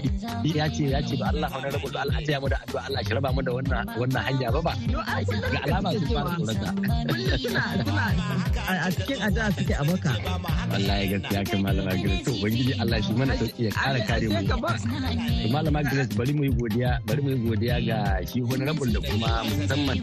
Ya 0.55 0.65
ce 0.75 0.83
ya 0.93 0.99
ce 1.07 1.15
ba 1.19 1.25
Allah 1.33 1.49
rabu 1.51 1.89
da 1.93 1.99
Allah 2.05 2.19
ya 2.31 2.39
mu 2.39 2.47
da 2.47 2.57
addu'a 2.63 2.81
Allah 2.87 3.01
shi 3.05 3.11
raba 3.17 3.29
mu 3.35 3.41
da 3.41 3.51
wannan 3.57 3.85
wannan 3.99 4.21
hanya 4.27 4.47
ba 4.55 4.61
ba. 4.67 4.73
Ga 4.87 5.59
alama 5.67 5.89
sun 5.99 6.07
fara 6.15 6.31
tsorata. 6.37 6.69
suna 7.43 7.61
suna 7.83 8.05
a- 8.67 8.91
cikin 8.95 9.19
addu'a 9.27 9.47
suke 9.57 9.73
a 9.73 9.83
maka. 9.89 10.11
wallahi 10.71 11.03
gaskiya 11.11 11.41
kan 11.49 11.59
malama 11.65 11.91
to 12.25 12.33
ubangiji 12.37 12.73
Allah 12.81 13.01
shi 13.01 13.13
mana 13.13 13.33
sauƙi 13.35 13.63
ya 13.67 13.71
kara 13.71 13.99
kare 14.07 14.25
mu 14.29 14.41
to 14.47 15.47
malama 15.53 15.81
Grace 15.89 16.13
bari 16.15 16.33
mu 16.33 16.43
yi 16.43 16.51
godiya 16.53 16.91
bari 17.05 17.21
mu 17.21 17.29
yi 17.33 17.37
godiya 17.47 17.75
ga 17.85 17.99
shi 18.29 18.39
honorable 18.41 18.89
da 18.93 18.99
kuma 19.01 19.29
musamman 19.49 19.97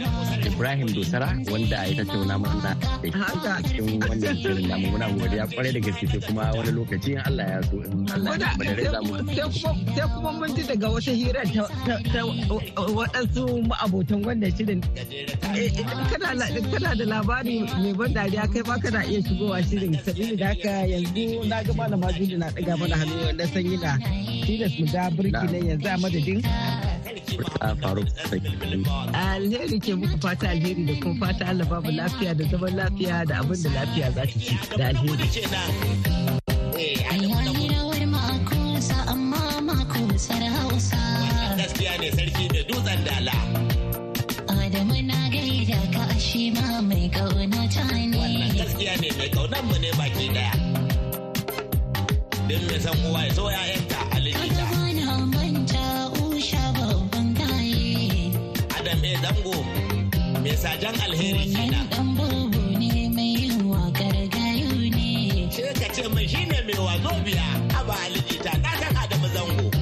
Ibrahim 0.46 0.88
Dosara 0.96 1.28
wanda 1.50 1.78
ya 1.86 1.94
tattauna 2.04 2.36
mana 2.38 2.60
da 2.62 2.72
Haka. 3.14 3.52
cikin 3.68 4.00
wannan 4.02 4.34
shirin 4.42 4.66
namu 4.68 4.86
muna 4.94 5.06
godiya 5.18 5.44
ƙwarai 5.50 5.72
da 5.72 5.80
gaske 5.80 6.06
sai 6.10 6.20
kuma 6.26 6.44
wani 6.56 6.72
lokaci 6.72 7.10
in 7.14 7.20
Allah 7.26 7.44
ya 7.46 7.60
so 7.70 7.76
in 7.78 8.08
Allah 8.10 8.32
ya 8.38 8.50
ba 8.58 8.64
da 8.64 8.90
za 8.90 9.00
mu 9.02 9.14
sai 9.94 10.06
kuma 10.14 10.30
mun 10.32 10.50
ji 10.56 10.62
daga 10.62 10.88
wata 10.90 11.12
hira 11.12 11.42
ta 11.44 12.20
waɗansu 12.74 13.44
ma'abotan 13.68 14.20
wannan 14.24 14.50
shirin. 14.56 14.80
Eh, 15.54 15.70
kana 16.10 16.94
da 16.98 17.04
labari 17.04 17.60
mai 17.78 17.92
ban 17.98 18.10
dariya 18.14 18.44
kai 18.52 18.62
ma 18.66 18.76
kana 18.82 19.00
iya 19.06 19.20
shigowa 19.22 19.58
shirin 19.68 19.94
sabili 20.04 20.36
da 20.36 20.46
haka 20.50 20.74
yanzu 20.92 21.44
na 21.48 21.62
ga 21.62 21.72
malama 21.78 22.08
Juli 22.24 22.36
na 22.40 22.48
ɗaga 22.50 22.76
mana 22.80 22.96
hannu 22.96 23.14
wanda 23.26 23.44
sanyi 23.52 23.76
na. 23.76 23.90
Tilas 24.46 24.72
mu 24.80 24.86
ga 24.92 25.02
birki 25.16 25.46
nan 25.52 25.62
yanzu 25.68 25.88
a 25.92 25.96
madadin. 26.02 26.40
Furta 27.36 27.68
Faruk 27.80 28.08
sai 28.28 28.40
alheri 29.12 29.76
ke 29.84 29.92
muku 30.00 30.16
fata 30.24 30.46
alheri 30.48 30.86
da 30.88 30.94
kuma 31.02 31.26
fata 31.26 31.44
Allah 31.52 31.66
babu 31.68 31.90
lafiya 31.92 32.32
da 32.38 32.44
zaman 32.50 32.72
lafiya 32.80 33.26
da 33.28 33.34
abin 33.44 33.60
da 33.62 33.70
lafiya 33.76 34.08
za 34.16 34.22
ta 34.24 34.38
ci. 34.40 34.56
Da 34.78 34.84
alheri. 34.88 35.26
kenan 35.34 35.70
Ayayi 37.12 37.68
rawar 37.72 38.02
makusa 38.14 38.96
amma 39.12 39.42
makusar 39.68 40.42
hausa 40.56 41.00
gaskiya 41.60 41.92
ne 42.00 42.08
sarki 42.16 42.44
mai 42.52 42.62
dutsen 42.68 43.00
dala. 43.06 43.36
Adamu 44.48 44.96
na 45.10 45.18
gaida 45.34 45.78
ka 45.94 46.04
shi 46.18 46.50
ma 46.56 46.80
mai 46.88 47.04
ƙauna 47.14 47.62
ta 47.74 47.82
wannan 47.92 48.32
ne 48.32 48.48
gaskiya 48.58 48.94
ne 49.02 49.08
mai 49.18 49.28
kaunan 49.34 49.62
mu 49.68 49.76
ne 49.82 49.90
baki 49.98 50.26
ɗaya. 50.34 50.73
Din 52.48 52.60
mai 52.68 52.78
san 52.84 52.96
uwa 53.08 53.20
ya 53.26 53.32
so 53.34 53.44
ya'yanta 53.50 53.98
a 54.12 54.18
likita. 54.24 54.64
Adam 58.76 58.98
mai 59.02 59.14
zango 59.22 59.56
mai 60.42 60.54
sajan 60.62 60.94
alheri 61.04 61.44
kenan? 61.54 61.86
sai 65.54 65.72
ka 65.80 65.86
ce 65.94 66.02
mai 66.14 66.26
shine 66.32 66.58
mai 66.66 66.76
wazo 66.86 67.12
biya. 67.24 67.46
A 67.78 68.08
likita 68.14 68.52
na 68.62 68.70
san 68.80 68.94
adamu 69.02 69.28
zango 69.34 69.73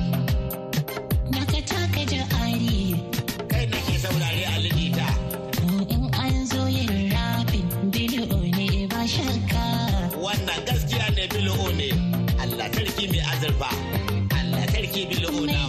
Allah 14.94 15.61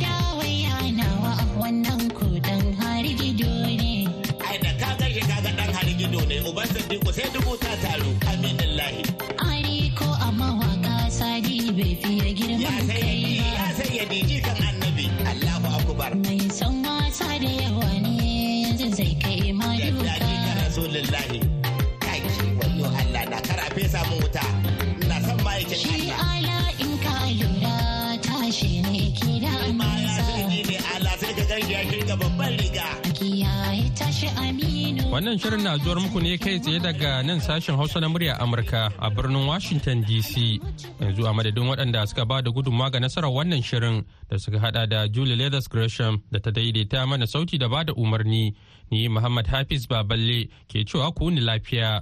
Wannan 35.14 35.38
shirin 35.38 35.62
na 35.62 35.78
zuwar 35.78 36.02
muku 36.02 36.18
ne 36.26 36.38
kai 36.42 36.58
tsaye 36.60 36.80
daga 36.82 37.22
nan 37.22 37.38
sashen 37.40 37.76
Hausa 37.78 38.00
na 38.02 38.10
murya 38.10 38.34
Amurka 38.42 38.90
a 38.98 39.12
birnin 39.12 39.46
Washington 39.46 40.02
DC. 40.04 40.58
Yanzu 41.00 41.30
a 41.30 41.34
madadin 41.34 41.70
waɗanda 41.70 42.08
suka 42.10 42.26
ba 42.26 42.42
da 42.42 42.50
gudunmawa 42.50 42.90
ga 42.92 43.00
nasarar 43.00 43.30
wannan 43.30 43.62
shirin 43.62 44.04
da 44.30 44.38
suka 44.40 44.58
hada 44.60 44.88
da 44.88 45.08
Julie 45.08 45.36
Leathers 45.36 45.68
Gresham 45.68 46.24
da 46.32 46.40
ta 46.40 46.50
daidaita 46.50 47.06
mana 47.08 47.28
sauti 47.28 47.60
da 47.60 47.68
ba 47.70 47.84
da 47.86 47.94
umarni. 47.94 48.56
Ni 48.90 49.08
Muhammad 49.08 49.46
Hafiz 49.46 49.86
Baballe 49.86 50.50
ke 50.68 50.82
cewa 50.82 51.14
ku 51.14 51.30
ni 51.30 51.42
lafiya. 51.42 52.02